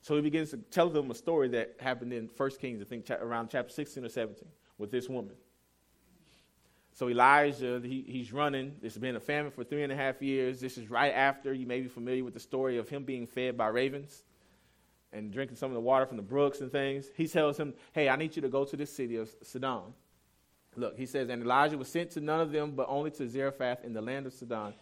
[0.00, 3.10] So, he begins to tell them a story that happened in 1 Kings, I think
[3.10, 4.44] around chapter 16 or 17,
[4.78, 5.34] with this woman.
[6.98, 8.74] So, Elijah, he, he's running.
[8.80, 10.58] There's been a famine for three and a half years.
[10.58, 13.56] This is right after, you may be familiar with the story of him being fed
[13.56, 14.24] by ravens
[15.12, 17.06] and drinking some of the water from the brooks and things.
[17.16, 19.94] He tells him, Hey, I need you to go to this city of Sidon
[20.76, 23.84] Look, he says, and Elijah was sent to none of them, but only to Zarephath
[23.84, 24.74] in the land of Sidon,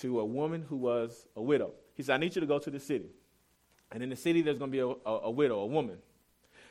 [0.00, 1.72] to a woman who was a widow.
[1.94, 3.10] He said, I need you to go to the city.
[3.90, 5.98] And in the city, there's going to be a, a, a widow, a woman.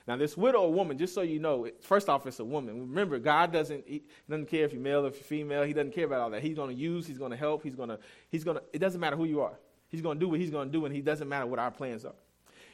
[0.07, 2.79] Now, this widow woman, just so you know, first off, it's a woman.
[2.89, 5.63] Remember, God doesn't he doesn't care if you're male or if you're female.
[5.63, 6.43] He doesn't care about all that.
[6.43, 7.07] He's going to use.
[7.07, 7.63] He's going to help.
[7.63, 7.99] He's going to.
[8.29, 8.63] He's going to.
[8.71, 9.57] It doesn't matter who you are.
[9.87, 11.71] He's going to do what he's going to do, and he doesn't matter what our
[11.71, 12.15] plans are.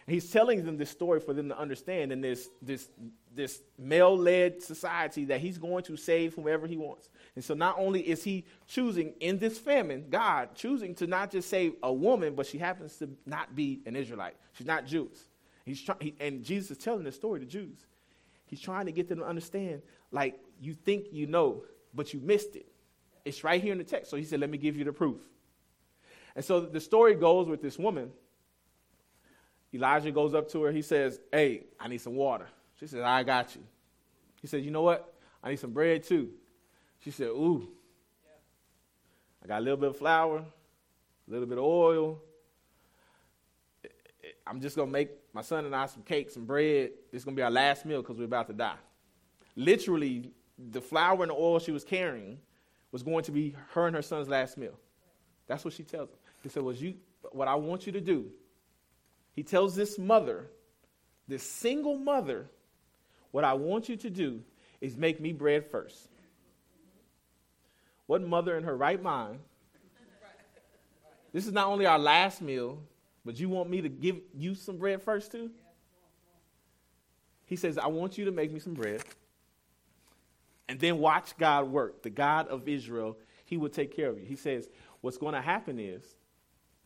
[0.07, 2.89] He's telling them this story for them to understand in this, this,
[3.33, 7.09] this male led society that he's going to save whomever he wants.
[7.35, 11.49] And so not only is he choosing in this famine, God choosing to not just
[11.49, 14.35] save a woman, but she happens to not be an Israelite.
[14.53, 15.17] She's not Jewish.
[15.65, 17.77] He's try, he, and Jesus is telling this story to Jews.
[18.45, 22.55] He's trying to get them to understand, like, you think you know, but you missed
[22.55, 22.67] it.
[23.23, 24.09] It's right here in the text.
[24.09, 25.19] So he said, Let me give you the proof.
[26.35, 28.11] And so the story goes with this woman
[29.73, 30.71] Elijah goes up to her.
[30.71, 32.47] He says, Hey, I need some water.
[32.79, 33.61] She says, I got you.
[34.41, 35.13] He says, You know what?
[35.43, 36.29] I need some bread too.
[36.99, 37.67] She said, Ooh.
[39.43, 42.21] I got a little bit of flour, a little bit of oil.
[44.45, 46.91] I'm just going to make my son and I some cake, some bread.
[47.11, 48.75] This is going to be our last meal because we're about to die.
[49.55, 52.39] Literally, the flour and the oil she was carrying
[52.91, 54.77] was going to be her and her son's last meal.
[55.47, 56.17] That's what she tells him.
[56.43, 56.95] He said, well, you,
[57.31, 58.31] What I want you to do
[59.33, 60.49] he tells this mother,
[61.27, 62.49] this single mother,
[63.31, 64.41] what I want you to do
[64.81, 66.09] is make me bread first.
[68.07, 69.39] What mother in her right mind?
[71.31, 72.83] This is not only our last meal,
[73.25, 75.51] but you want me to give you some bread first too?
[77.45, 79.01] He says, I want you to make me some bread.
[80.69, 82.01] And then watch God work.
[82.01, 84.25] The God of Israel, he will take care of you.
[84.25, 84.69] He says,
[85.01, 86.03] What's going to happen is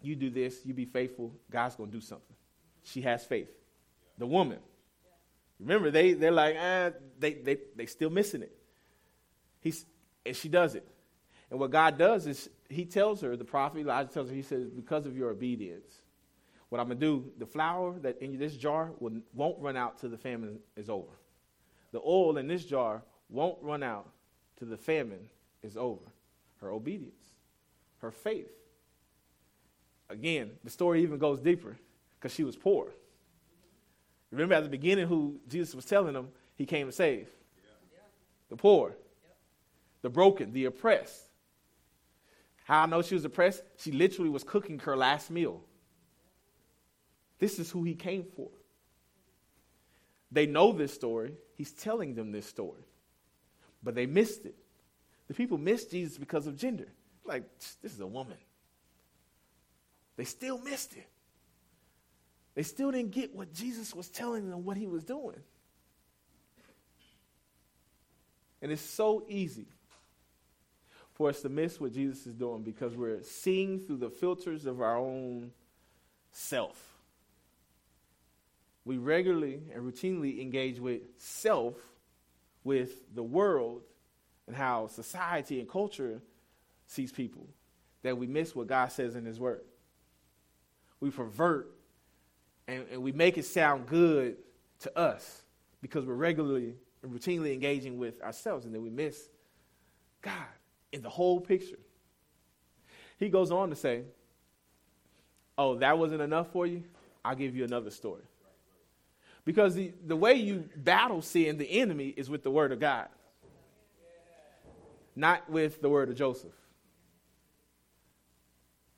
[0.01, 2.35] you do this, you be faithful, God's going to do something.
[2.83, 3.49] She has faith.
[4.17, 4.59] The woman.
[5.59, 8.55] Remember, they, they're like, ah, they, they, they still missing it.
[9.61, 9.85] He's,
[10.25, 10.87] and she does it.
[11.49, 14.69] And what God does is he tells her, the prophet Elijah tells her, he says,
[14.69, 16.01] because of your obedience,
[16.75, 19.97] what I'm going to do, the flour that in this jar will, won't run out
[19.97, 21.13] till the famine is over.
[21.93, 24.09] The oil in this jar won't run out
[24.59, 25.29] till the famine
[25.63, 26.03] is over.
[26.59, 27.23] Her obedience,
[27.99, 28.51] her faith.
[30.09, 31.77] Again, the story even goes deeper
[32.19, 32.87] because she was poor.
[34.29, 37.29] Remember at the beginning who Jesus was telling them he came to save?
[37.93, 37.99] Yeah.
[38.49, 38.97] The poor,
[40.01, 41.29] the broken, the oppressed.
[42.65, 43.63] How I know she was oppressed?
[43.77, 45.61] She literally was cooking her last meal.
[47.45, 48.49] This is who he came for.
[50.31, 51.35] They know this story.
[51.53, 52.81] He's telling them this story.
[53.83, 54.55] But they missed it.
[55.27, 56.87] The people missed Jesus because of gender.
[57.23, 57.43] Like,
[57.83, 58.37] this is a woman.
[60.17, 61.07] They still missed it.
[62.55, 65.39] They still didn't get what Jesus was telling them what he was doing.
[68.59, 69.67] And it's so easy
[71.13, 74.81] for us to miss what Jesus is doing because we're seeing through the filters of
[74.81, 75.51] our own
[76.31, 76.94] self.
[78.85, 81.73] We regularly and routinely engage with self,
[82.63, 83.81] with the world,
[84.47, 86.21] and how society and culture
[86.85, 87.47] sees people,
[88.03, 89.61] that we miss what God says in His Word.
[90.99, 91.71] We pervert
[92.67, 94.37] and, and we make it sound good
[94.79, 95.41] to us
[95.81, 99.29] because we're regularly and routinely engaging with ourselves, and then we miss
[100.21, 100.33] God
[100.91, 101.79] in the whole picture.
[103.17, 104.03] He goes on to say,
[105.57, 106.83] Oh, that wasn't enough for you?
[107.23, 108.23] I'll give you another story.
[109.45, 113.07] Because the, the way you battle sin, the enemy, is with the word of God,
[115.15, 116.55] not with the word of Joseph,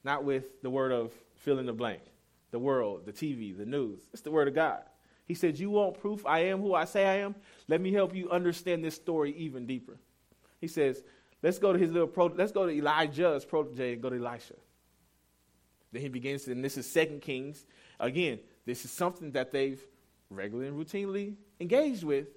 [0.04, 2.02] not with the word of fill in the blank
[2.52, 4.02] the world, the TV, the news.
[4.14, 4.82] It's the Word of God.
[5.26, 7.36] He said, You want proof I am who I say I am?
[7.68, 9.98] Let me help you understand this story even deeper.
[10.60, 11.04] He says,
[11.44, 14.56] let's go to his little pro, let's go to Elijah's protege and go to Elisha.
[15.92, 17.66] Then he begins and this is Second Kings.
[18.00, 19.82] Again, this is something that they've
[20.30, 22.28] regularly and routinely engaged with.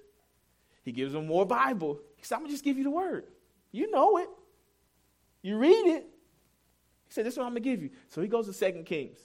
[0.83, 1.99] He gives them more Bible.
[2.15, 3.25] He said, I'm gonna just give you the word.
[3.71, 4.29] You know it.
[5.41, 6.07] You read it.
[7.07, 7.89] He said, This is what I'm gonna give you.
[8.07, 9.19] So he goes to Second Kings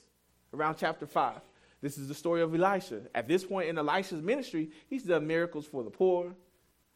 [0.53, 1.41] around chapter 5.
[1.83, 3.03] This is the story of Elisha.
[3.15, 6.35] At this point in Elisha's ministry, he's done miracles for the poor,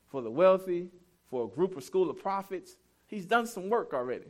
[0.09, 0.89] for the wealthy,
[1.29, 2.77] for a group or school of prophets.
[3.07, 4.27] He's done some work already.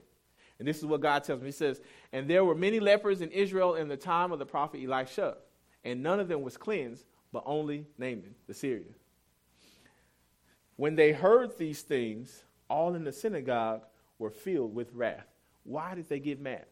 [0.59, 1.46] And this is what God tells me.
[1.46, 1.81] He says,
[2.12, 5.38] And there were many lepers in Israel in the time of the prophet Elisha,
[5.85, 8.95] and none of them was cleansed, but only Naaman, the Syrian.
[10.77, 13.83] When they heard these things, all in the synagogue
[14.19, 15.27] were filled with wrath.
[15.64, 16.64] Why did they get mad?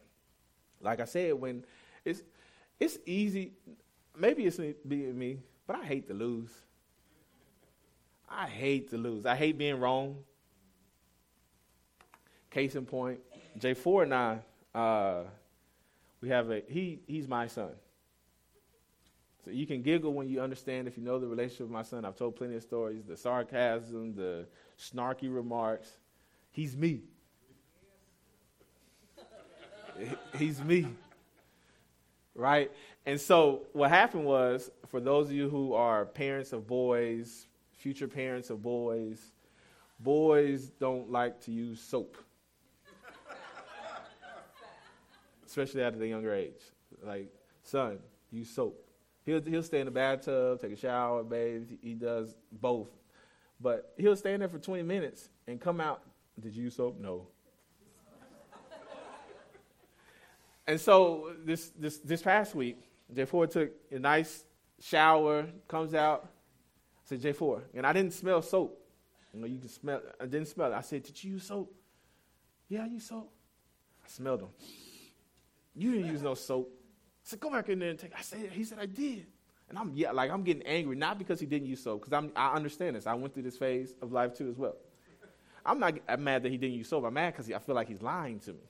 [0.81, 1.63] Like I said, when
[2.05, 2.23] it's
[2.79, 3.51] it's easy,
[4.17, 6.49] maybe it's being me, but I hate to lose.
[8.29, 9.25] I hate to lose.
[9.25, 10.17] I hate being wrong.
[12.49, 13.19] Case in point,
[13.59, 14.39] J4 and I,
[14.73, 15.23] uh,
[16.21, 17.71] we have a he he's my son.
[19.45, 22.03] So you can giggle when you understand if you know the relationship with my son.
[22.03, 24.45] I've told plenty of stories, the sarcasm, the
[24.77, 25.89] snarky remarks.
[26.51, 27.03] He's me.
[30.37, 30.87] He's me.
[32.35, 32.71] Right?
[33.05, 38.07] And so what happened was, for those of you who are parents of boys, future
[38.07, 39.19] parents of boys,
[39.99, 42.17] boys don't like to use soap.
[45.45, 46.61] Especially at a younger age.
[47.03, 47.27] Like,
[47.63, 47.99] son,
[48.31, 48.88] use soap.
[49.29, 51.69] He'll, he'll stay in the bathtub, take a shower, bathe.
[51.83, 52.89] He does both.
[53.61, 56.01] But he'll stay in there for 20 minutes and come out.
[56.39, 56.99] Did you use soap?
[56.99, 57.27] No.
[60.65, 62.79] and so this, this, this past week,
[63.13, 64.45] J4 took a nice
[64.81, 66.23] shower, comes out.
[66.25, 66.29] I
[67.05, 67.61] said, J4.
[67.75, 68.81] And I didn't smell soap.
[69.31, 70.75] You know, you can smell I didn't smell it.
[70.75, 71.71] I said, Did you use soap?
[72.67, 73.31] Yeah, I use soap.
[74.03, 74.49] I smelled them.
[75.75, 76.78] You didn't use no soap.
[77.29, 79.27] I said, Go back in there and take I said, he said, I did.
[79.69, 82.31] And I'm yeah, like I'm getting angry, not because he didn't use soap, because I'm
[82.35, 83.05] I understand this.
[83.05, 84.75] I went through this phase of life too as well.
[85.63, 87.05] I'm not I'm mad that he didn't use soap.
[87.05, 88.63] I'm mad because I feel like he's lying to me.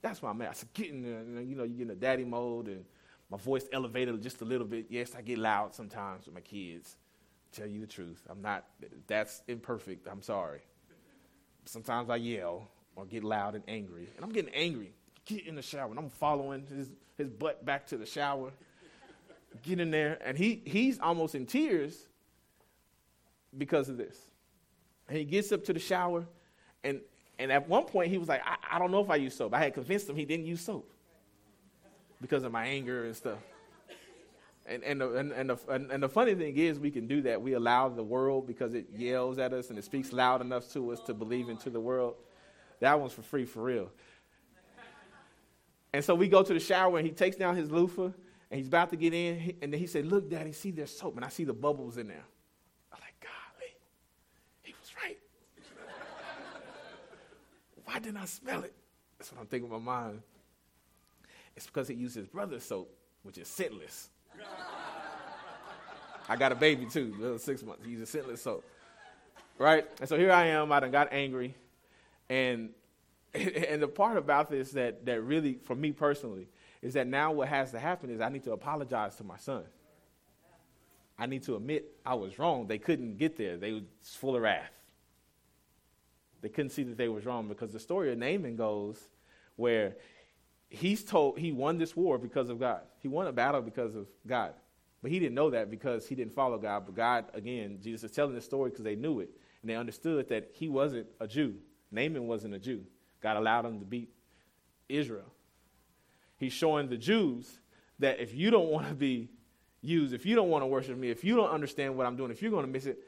[0.00, 0.50] That's why I'm mad.
[0.50, 2.84] I said, get in there, and, you know, you get in a daddy mode and
[3.30, 4.86] my voice elevated just a little bit.
[4.88, 6.96] Yes, I get loud sometimes with my kids.
[7.50, 8.22] Tell you the truth.
[8.30, 8.64] I'm not,
[9.08, 10.06] that's imperfect.
[10.06, 10.60] I'm sorry.
[11.64, 14.08] Sometimes I yell or get loud and angry.
[14.14, 14.92] And I'm getting angry.
[15.28, 15.90] Get in the shower.
[15.90, 18.50] And I'm following his, his butt back to the shower.
[19.62, 20.18] Get in there.
[20.24, 21.96] And he, he's almost in tears
[23.56, 24.18] because of this.
[25.08, 26.26] And he gets up to the shower.
[26.82, 27.00] And,
[27.38, 29.54] and at one point, he was like, I, I don't know if I use soap.
[29.54, 30.90] I had convinced him he didn't use soap
[32.20, 33.38] because of my anger and stuff.
[34.66, 37.40] And, and, and, and, the, and the funny thing is, we can do that.
[37.40, 40.92] We allow the world, because it yells at us and it speaks loud enough to
[40.92, 42.16] us to believe into the world.
[42.80, 43.90] That one's for free, for real.
[45.98, 48.12] And so we go to the shower and he takes down his loofah and
[48.52, 49.52] he's about to get in.
[49.60, 51.16] And then he said, Look, Daddy, see there's soap.
[51.16, 52.22] And I see the bubbles in there.
[52.92, 53.72] I'm like, Golly,
[54.62, 55.18] he was right.
[57.84, 58.72] Why didn't I smell it?
[59.18, 60.22] That's what I'm thinking in my mind.
[61.56, 64.10] It's because he used his brother's soap, which is scentless.
[66.28, 67.84] I got a baby too, little six months.
[67.84, 68.64] He uses scentless soap.
[69.58, 69.84] Right?
[69.98, 71.56] And so here I am, I done got angry.
[72.30, 72.70] And
[73.34, 76.48] and the part about this that, that really, for me personally,
[76.82, 79.64] is that now what has to happen is I need to apologize to my son.
[81.18, 82.66] I need to admit I was wrong.
[82.68, 83.56] They couldn't get there.
[83.56, 84.70] They was full of wrath.
[86.40, 89.00] They couldn't see that they was wrong because the story of Naaman goes
[89.56, 89.96] where
[90.68, 92.82] he's told he won this war because of God.
[93.00, 94.52] He won a battle because of God.
[95.02, 96.84] But he didn't know that because he didn't follow God.
[96.86, 99.30] But God, again, Jesus is telling the story because they knew it.
[99.62, 101.56] And they understood that he wasn't a Jew.
[101.90, 102.84] Naaman wasn't a Jew.
[103.20, 104.10] God allowed him to beat
[104.88, 105.32] Israel.
[106.36, 107.60] He's showing the Jews
[107.98, 109.28] that if you don't want to be
[109.82, 112.30] used, if you don't want to worship me, if you don't understand what I'm doing,
[112.30, 112.98] if you're going to miss it,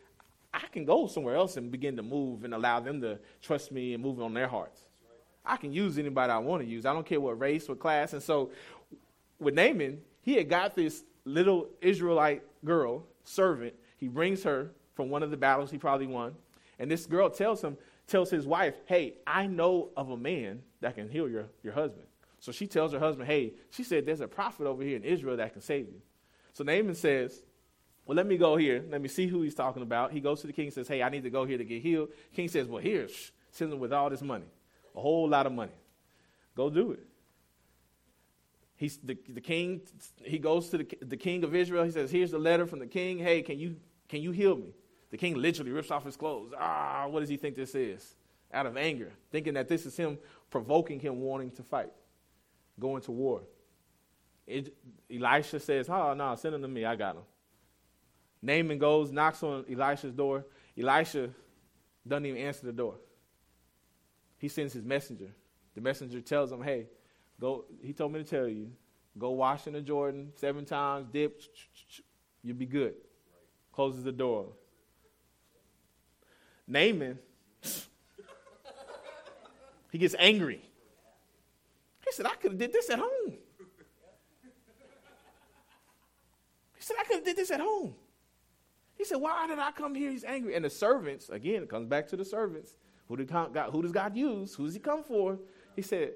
[0.52, 3.94] I can go somewhere else and begin to move and allow them to trust me
[3.94, 4.80] and move on their hearts.
[5.44, 6.84] I can use anybody I want to use.
[6.84, 8.12] I don't care what race, what class.
[8.12, 8.50] And so
[9.38, 13.74] with Naaman, he had got this little Israelite girl, servant.
[13.96, 16.34] He brings her from one of the battles he probably won.
[16.78, 17.76] And this girl tells him,
[18.10, 22.06] tells his wife, Hey, I know of a man that can heal your, your husband.
[22.38, 25.36] So she tells her husband, Hey, she said, There's a prophet over here in Israel
[25.38, 26.02] that can save you.
[26.52, 27.42] So Naaman says,
[28.04, 28.84] Well, let me go here.
[28.90, 30.12] Let me see who he's talking about.
[30.12, 31.82] He goes to the king and says, Hey, I need to go here to get
[31.82, 32.10] healed.
[32.34, 33.08] King says, Well, here,
[33.50, 34.46] send him with all this money
[34.94, 35.72] a whole lot of money.
[36.56, 37.06] Go do it.
[38.76, 39.82] He's the, the king,
[40.24, 41.84] he goes to the, the king of Israel.
[41.84, 43.18] He says, Here's the letter from the king.
[43.18, 43.76] Hey, can you,
[44.08, 44.72] can you heal me?
[45.10, 46.52] The king literally rips off his clothes.
[46.58, 48.14] Ah, what does he think this is?
[48.52, 50.18] out of anger, thinking that this is him
[50.50, 51.90] provoking him wanting to fight,
[52.78, 53.42] going to war.
[54.46, 54.74] It,
[55.12, 56.84] Elisha says, Oh, no, send him to me.
[56.84, 57.22] I got him.
[58.42, 60.44] Naaman goes, knocks on Elisha's door.
[60.78, 61.30] Elisha
[62.06, 62.94] doesn't even answer the door.
[64.38, 65.30] He sends his messenger.
[65.74, 66.86] The messenger tells him, Hey,
[67.40, 67.66] go.
[67.82, 68.72] He told me to tell you,
[69.16, 71.40] go wash in the Jordan seven times, dip,
[72.42, 72.94] you'll be good.
[73.72, 74.48] Closes the door.
[76.70, 77.18] Naaman,
[79.90, 80.62] he gets angry.
[82.06, 83.34] He said, I could have did this at home.
[86.76, 87.94] He said, I could have did this at home.
[88.96, 90.10] He said, Why did I come here?
[90.10, 90.54] He's angry.
[90.54, 92.76] And the servants, again, it comes back to the servants.
[93.08, 94.54] Who, did God, who does God use?
[94.54, 95.38] Who does he come for?
[95.74, 96.12] He said,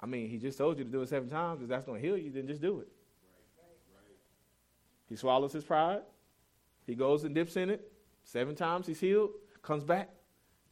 [0.00, 1.62] I mean, he just told you to do it seven times.
[1.62, 2.88] If that's going to heal you, then just do it.
[5.08, 6.00] He swallows his pride.
[6.86, 7.92] He goes and dips in it.
[8.24, 9.30] Seven times he's healed.
[9.62, 10.10] Comes back.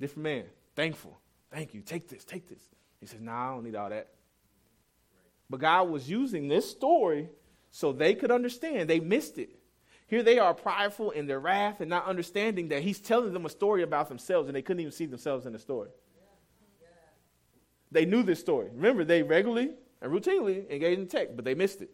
[0.01, 0.45] Different man.
[0.75, 1.19] Thankful.
[1.53, 1.81] Thank you.
[1.81, 2.25] Take this.
[2.25, 2.63] Take this.
[3.01, 4.09] He says, No, nah, I don't need all that.
[5.49, 7.29] But God was using this story
[7.71, 8.89] so they could understand.
[8.89, 9.51] They missed it.
[10.07, 13.49] Here they are prideful in their wrath and not understanding that he's telling them a
[13.49, 15.91] story about themselves and they couldn't even see themselves in the story.
[17.93, 18.69] They knew this story.
[18.73, 19.71] Remember, they regularly
[20.01, 21.91] and routinely engaged in tech, but they missed it.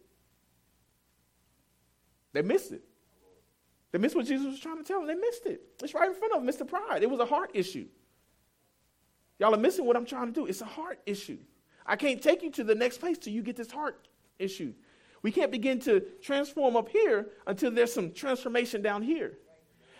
[2.33, 2.83] They missed it.
[3.97, 5.07] They missed what Jesus was trying to tell them.
[5.07, 5.59] They missed it.
[5.81, 6.47] It's right in front of them.
[6.47, 7.01] It's the pride.
[7.01, 7.87] It was a heart issue.
[9.39, 10.45] Y'all are missing what I'm trying to do.
[10.45, 11.39] It's a heart issue.
[11.83, 14.75] I can't take you to the next place till you get this heart issue.
[15.23, 19.39] We can't begin to transform up here until there's some transformation down here.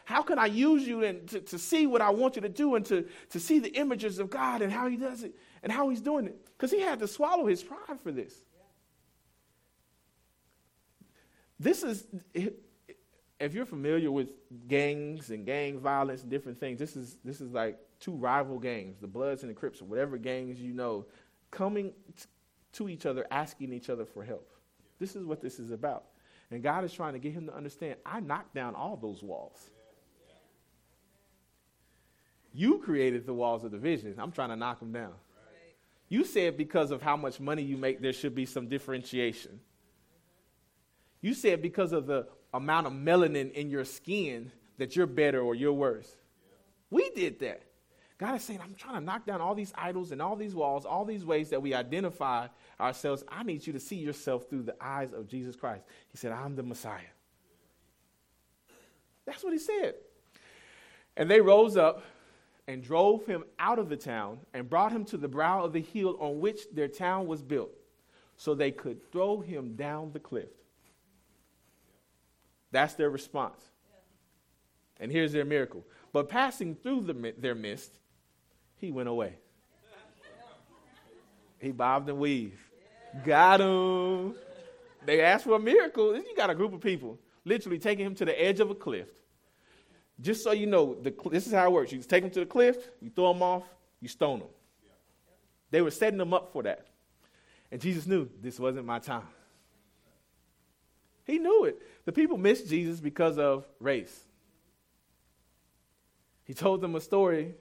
[0.05, 2.75] How can I use you and to, to see what I want you to do
[2.75, 5.33] and to, to see the images of God and how He does it
[5.63, 6.37] and how He's doing it?
[6.55, 8.35] Because He had to swallow His pride for this.
[11.59, 12.05] This is,
[13.39, 14.29] if you're familiar with
[14.67, 18.99] gangs and gang violence and different things, this is, this is like two rival gangs,
[18.99, 21.05] the Bloods and the Crips, or whatever gangs you know,
[21.51, 21.93] coming
[22.73, 24.51] to each other, asking each other for help.
[24.99, 26.05] This is what this is about.
[26.49, 29.69] And God is trying to get him to understand I knocked down all those walls.
[32.53, 34.15] You created the walls of division.
[34.17, 35.13] I'm trying to knock them down.
[36.09, 39.59] You said because of how much money you make, there should be some differentiation.
[41.21, 45.55] You said because of the amount of melanin in your skin that you're better or
[45.55, 46.15] you're worse.
[46.89, 47.61] We did that.
[48.17, 50.85] God is saying, I'm trying to knock down all these idols and all these walls,
[50.85, 52.47] all these ways that we identify
[52.79, 53.23] ourselves.
[53.27, 55.83] I need you to see yourself through the eyes of Jesus Christ.
[56.09, 57.01] He said, I'm the Messiah.
[59.25, 59.95] That's what he said.
[61.15, 62.03] And they rose up
[62.67, 65.81] and drove him out of the town and brought him to the brow of the
[65.81, 67.71] hill on which their town was built,
[68.35, 70.49] so they could throw him down the cliff.
[72.72, 73.61] That's their response.
[74.99, 75.86] And here's their miracle.
[76.11, 77.91] But passing through the, their midst,
[78.78, 79.36] he went away.
[81.59, 82.57] He bobbed and weaved.
[83.26, 84.36] Got him.
[85.05, 86.15] They asked for a miracle.
[86.15, 89.07] You got a group of people literally taking him to the edge of a cliff.
[90.20, 91.91] Just so you know, the, this is how it works.
[91.91, 93.63] You take him to the cliff, you throw him off,
[94.01, 94.47] you stone him.
[95.72, 96.88] They were setting him up for that.
[97.72, 99.28] And Jesus knew this wasn't my time.
[101.28, 101.82] He knew it.
[102.05, 104.25] The people missed Jesus because of race.
[106.45, 107.55] He told them a story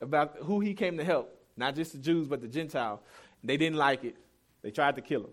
[0.00, 3.00] about who he came to help, not just the Jews, but the Gentile.
[3.44, 4.16] They didn't like it.
[4.62, 5.30] They tried to kill him.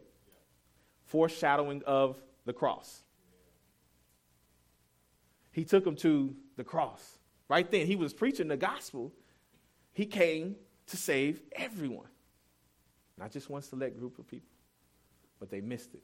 [1.06, 3.02] Foreshadowing of the cross.
[5.52, 7.18] He took them to the cross.
[7.50, 9.12] Right then, he was preaching the gospel.
[9.94, 10.56] He came
[10.88, 12.08] to save everyone,
[13.18, 14.50] not just one select group of people,
[15.40, 16.04] but they missed it.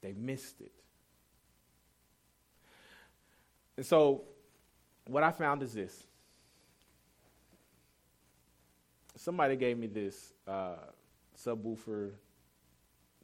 [0.00, 0.72] They missed it.
[3.76, 4.22] And so
[5.06, 6.04] what I found is this.
[9.16, 10.76] Somebody gave me this uh,
[11.36, 12.12] subwoofer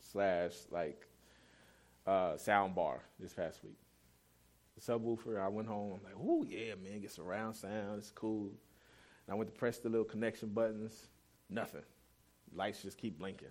[0.01, 1.07] slash like
[2.07, 3.79] uh, sound bar this past week.
[4.75, 5.99] The subwoofer, I went home.
[5.99, 7.99] I'm like, oh yeah, man, get surround sound.
[7.99, 8.51] It's cool.
[9.27, 11.09] And I went to press the little connection buttons.
[11.51, 11.83] Nothing.
[12.55, 13.49] Lights just keep blinking,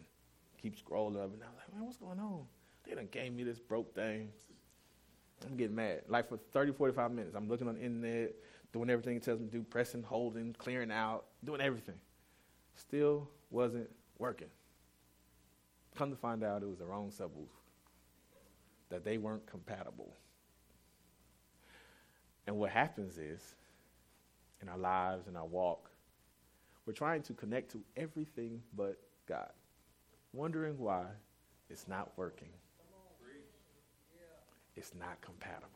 [0.62, 2.46] keep scrolling up, and I'm like, man, what's going on?
[2.84, 4.30] They done gave me this broke thing.
[5.46, 6.02] I'm getting mad.
[6.08, 8.36] Like for 30, 45 minutes, I'm looking on the internet,
[8.74, 11.96] doing everything it tells me to do, pressing, holding, clearing out, doing everything.
[12.76, 14.48] Still wasn't working.
[15.96, 17.48] Come to find out it was the wrong subwoofer,
[18.90, 20.14] that they weren't compatible.
[22.48, 23.56] And what happens is,
[24.62, 25.90] in our lives, in our walk,
[26.86, 29.52] we're trying to connect to everything but God,
[30.34, 31.06] wondering why
[31.70, 32.50] it's not working
[34.82, 35.68] it's not compatible.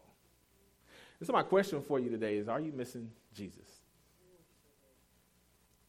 [1.20, 3.70] And so, my question for you today is Are you missing Jesus?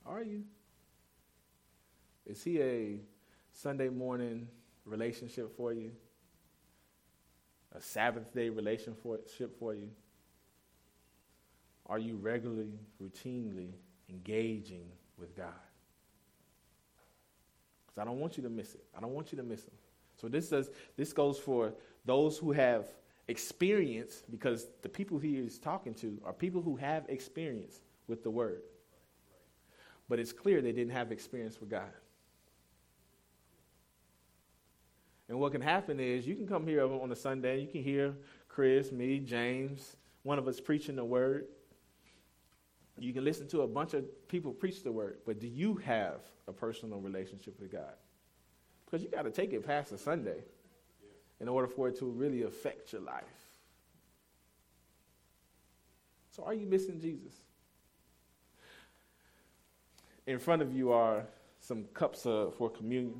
[0.04, 0.42] Are you?
[2.26, 3.00] Is he a
[3.52, 4.46] Sunday morning
[4.84, 5.92] relationship for you?
[7.74, 9.88] A Sabbath day relationship for you?
[11.86, 13.70] Are you regularly, routinely
[14.10, 14.88] engaging
[15.18, 15.46] with God?
[17.86, 18.84] Because I don't want you to miss it.
[18.96, 19.74] I don't want you to miss him.
[20.20, 21.72] So this does this goes for
[22.04, 22.86] those who have
[23.28, 28.30] experience, because the people he is talking to are people who have experience with the
[28.30, 28.62] word.
[30.08, 31.90] But it's clear they didn't have experience with God.
[35.28, 38.14] And what can happen is you can come here on a Sunday, you can hear
[38.48, 41.46] Chris, me, James, one of us preaching the word.
[42.98, 46.20] You can listen to a bunch of people preach the word, but do you have
[46.46, 47.94] a personal relationship with God?
[48.84, 50.44] Because you got to take it past a Sunday
[51.40, 53.24] in order for it to really affect your life.
[56.30, 57.34] So, are you missing Jesus?
[60.26, 61.24] In front of you are
[61.60, 63.14] some cups uh, for communion.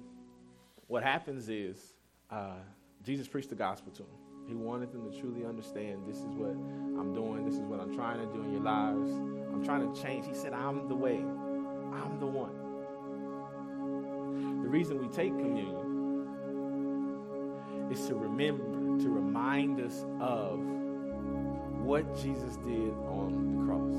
[0.88, 1.94] What happens is
[2.30, 2.56] uh,
[3.04, 4.10] Jesus preached the gospel to them.
[4.46, 7.94] He wanted them to truly understand this is what I'm doing, this is what I'm
[7.94, 9.10] trying to do in your lives.
[9.10, 10.26] I'm trying to change.
[10.26, 12.52] He said, I'm the way, I'm the one.
[14.62, 15.85] The reason we take communion
[17.90, 18.64] is to remember,
[19.02, 20.60] to remind us of
[21.82, 23.96] what Jesus did on the cross.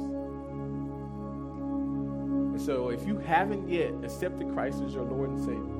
[2.53, 5.77] And so, if you haven't yet accepted Christ as your Lord and Savior,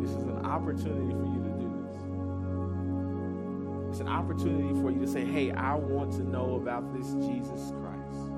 [0.00, 1.96] this is an opportunity for you to do this.
[3.90, 7.72] It's an opportunity for you to say, hey, I want to know about this Jesus
[7.80, 8.30] Christ.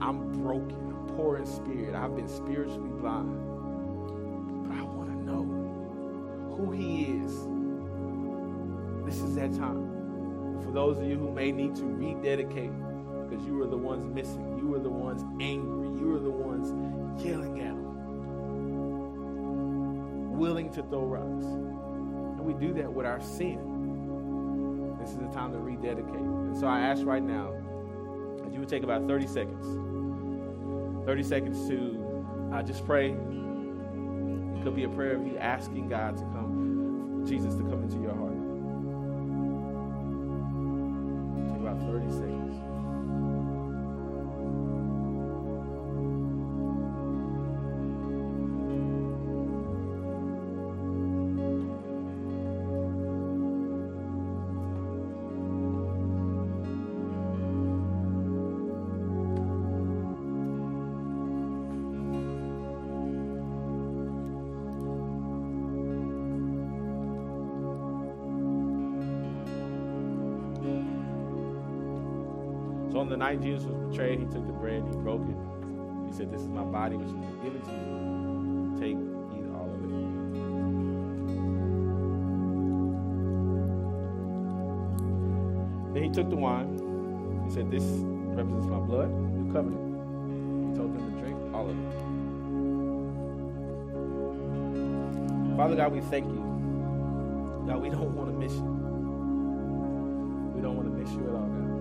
[0.00, 0.92] I'm broken.
[0.92, 1.94] I'm poor in spirit.
[1.94, 3.55] I've been spiritually blind.
[6.56, 7.32] Who He is.
[9.04, 10.62] This is that time.
[10.64, 12.72] For those of you who may need to rededicate
[13.28, 16.72] because you were the ones missing, you were the ones angry, you were the ones
[17.24, 17.86] yelling at Him,
[20.38, 21.44] willing to throw rocks.
[21.44, 24.96] And we do that with our sin.
[25.00, 26.14] This is the time to rededicate.
[26.14, 27.52] And so I ask right now
[28.42, 29.66] that you would take about 30 seconds.
[31.06, 33.10] 30 seconds to uh, just pray.
[33.10, 36.45] It could be a prayer of you asking God to come,
[37.26, 38.38] Jesus to come into your heart.
[41.50, 42.65] Take about 30 seconds.
[73.16, 75.36] The night Jesus was betrayed, he took the bread, he broke it.
[76.06, 78.76] He said, This is my body, which is given to you.
[78.78, 78.98] Take,
[79.32, 79.88] eat all of it.
[85.94, 86.76] Then he took the wine.
[87.48, 87.84] He said, This
[88.36, 89.80] represents my blood, new covenant.
[90.68, 91.92] He told them to drink all of it.
[95.56, 96.42] Father God, we thank you.
[97.66, 98.76] God, we don't want to miss you.
[100.54, 101.75] We don't want to miss you at all, God.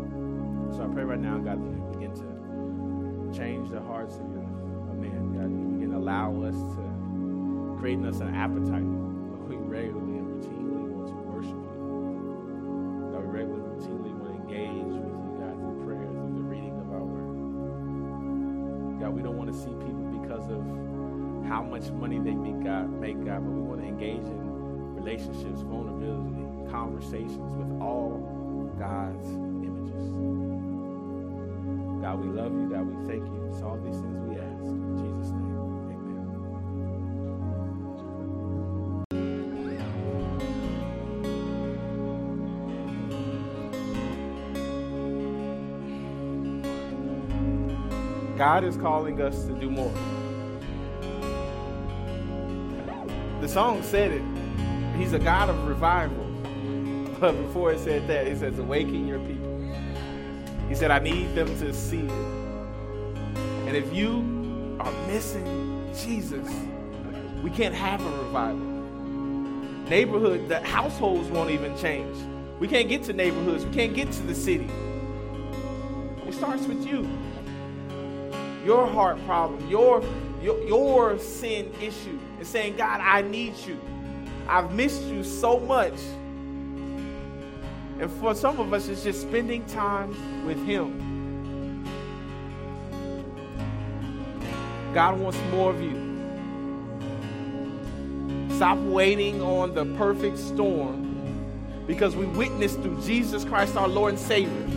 [0.85, 5.33] I pray right now, God, that you begin to change the hearts of man.
[5.33, 10.19] God, you begin to allow us to create in us an appetite where we regularly
[10.21, 13.09] and routinely want to worship you.
[13.11, 16.45] God, we regularly and routinely want to engage with you, God, through prayer, through the
[16.45, 19.01] reading of our word.
[19.01, 20.61] God, we don't want to see people because of
[21.49, 24.37] how much money they make, God, make, God, but we want to engage in
[24.93, 28.21] relationships, vulnerability, conversations with all
[28.77, 29.25] God's
[29.65, 30.13] images.
[32.05, 32.69] God, we love you.
[32.69, 33.49] God, we thank you.
[33.51, 34.63] It's all these things we ask.
[34.63, 35.57] In Jesus' name,
[48.29, 48.37] amen.
[48.37, 49.91] God is calling us to do more.
[53.41, 54.21] The song said it.
[54.95, 56.23] He's a God of revival.
[57.19, 59.44] But before it said that, it says, Awaken your people.
[60.75, 62.11] He said, I need them to see it.
[63.65, 66.45] And if you are missing Jesus,
[67.41, 68.59] we can't have a revival.
[69.87, 72.17] Neighborhood, the households won't even change.
[72.59, 73.63] We can't get to neighborhoods.
[73.63, 74.67] We can't get to the city.
[76.27, 77.07] It starts with you.
[78.65, 80.03] Your heart problem, your,
[80.41, 83.79] your, your sin issue is saying, God, I need you.
[84.49, 85.93] I've missed you so much.
[87.99, 90.09] And for some of us, it's just spending time
[90.45, 91.01] with Him.
[94.93, 96.03] God wants more of you.
[98.55, 101.03] Stop waiting on the perfect storm
[101.87, 104.67] because we witnessed through Jesus Christ, our Lord and Savior,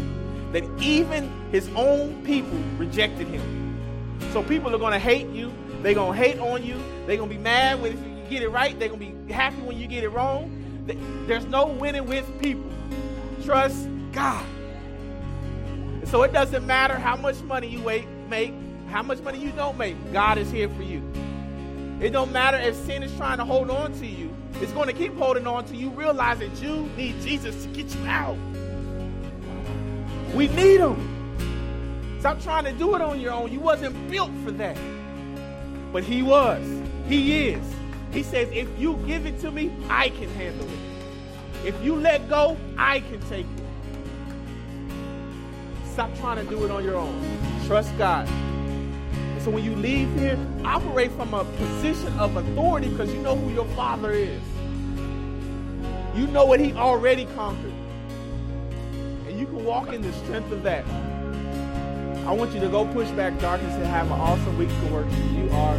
[0.52, 3.78] that even His own people rejected Him.
[4.32, 5.52] So people are going to hate you.
[5.82, 6.76] They're going to hate on you.
[7.06, 8.78] They're going to be mad when you get it right.
[8.78, 10.54] They're going to be happy when you get it wrong.
[11.26, 12.68] There's no winning with people.
[13.48, 14.44] Trust God.
[15.70, 17.78] And so it doesn't matter how much money you
[18.28, 18.52] make,
[18.90, 19.96] how much money you don't make.
[20.12, 21.02] God is here for you.
[21.98, 24.36] It don't matter if sin is trying to hold on to you.
[24.60, 25.88] It's going to keep holding on to you.
[25.88, 28.36] Realize that you need Jesus to get you out.
[30.34, 32.18] We need him.
[32.20, 33.50] Stop trying to do it on your own.
[33.50, 34.76] You wasn't built for that.
[35.90, 36.66] But he was.
[37.06, 37.64] He is.
[38.12, 40.87] He says, if you give it to me, I can handle it.
[41.64, 43.64] If you let go, I can take it.
[45.92, 47.20] Stop trying to do it on your own.
[47.66, 48.28] Trust God.
[49.40, 53.52] So when you leave here, operate from a position of authority because you know who
[53.52, 54.40] your father is.
[56.14, 57.72] You know what he already conquered.
[59.26, 60.84] And you can walk in the strength of that.
[62.26, 65.06] I want you to go push back darkness and have an awesome week to work.
[65.34, 65.76] You are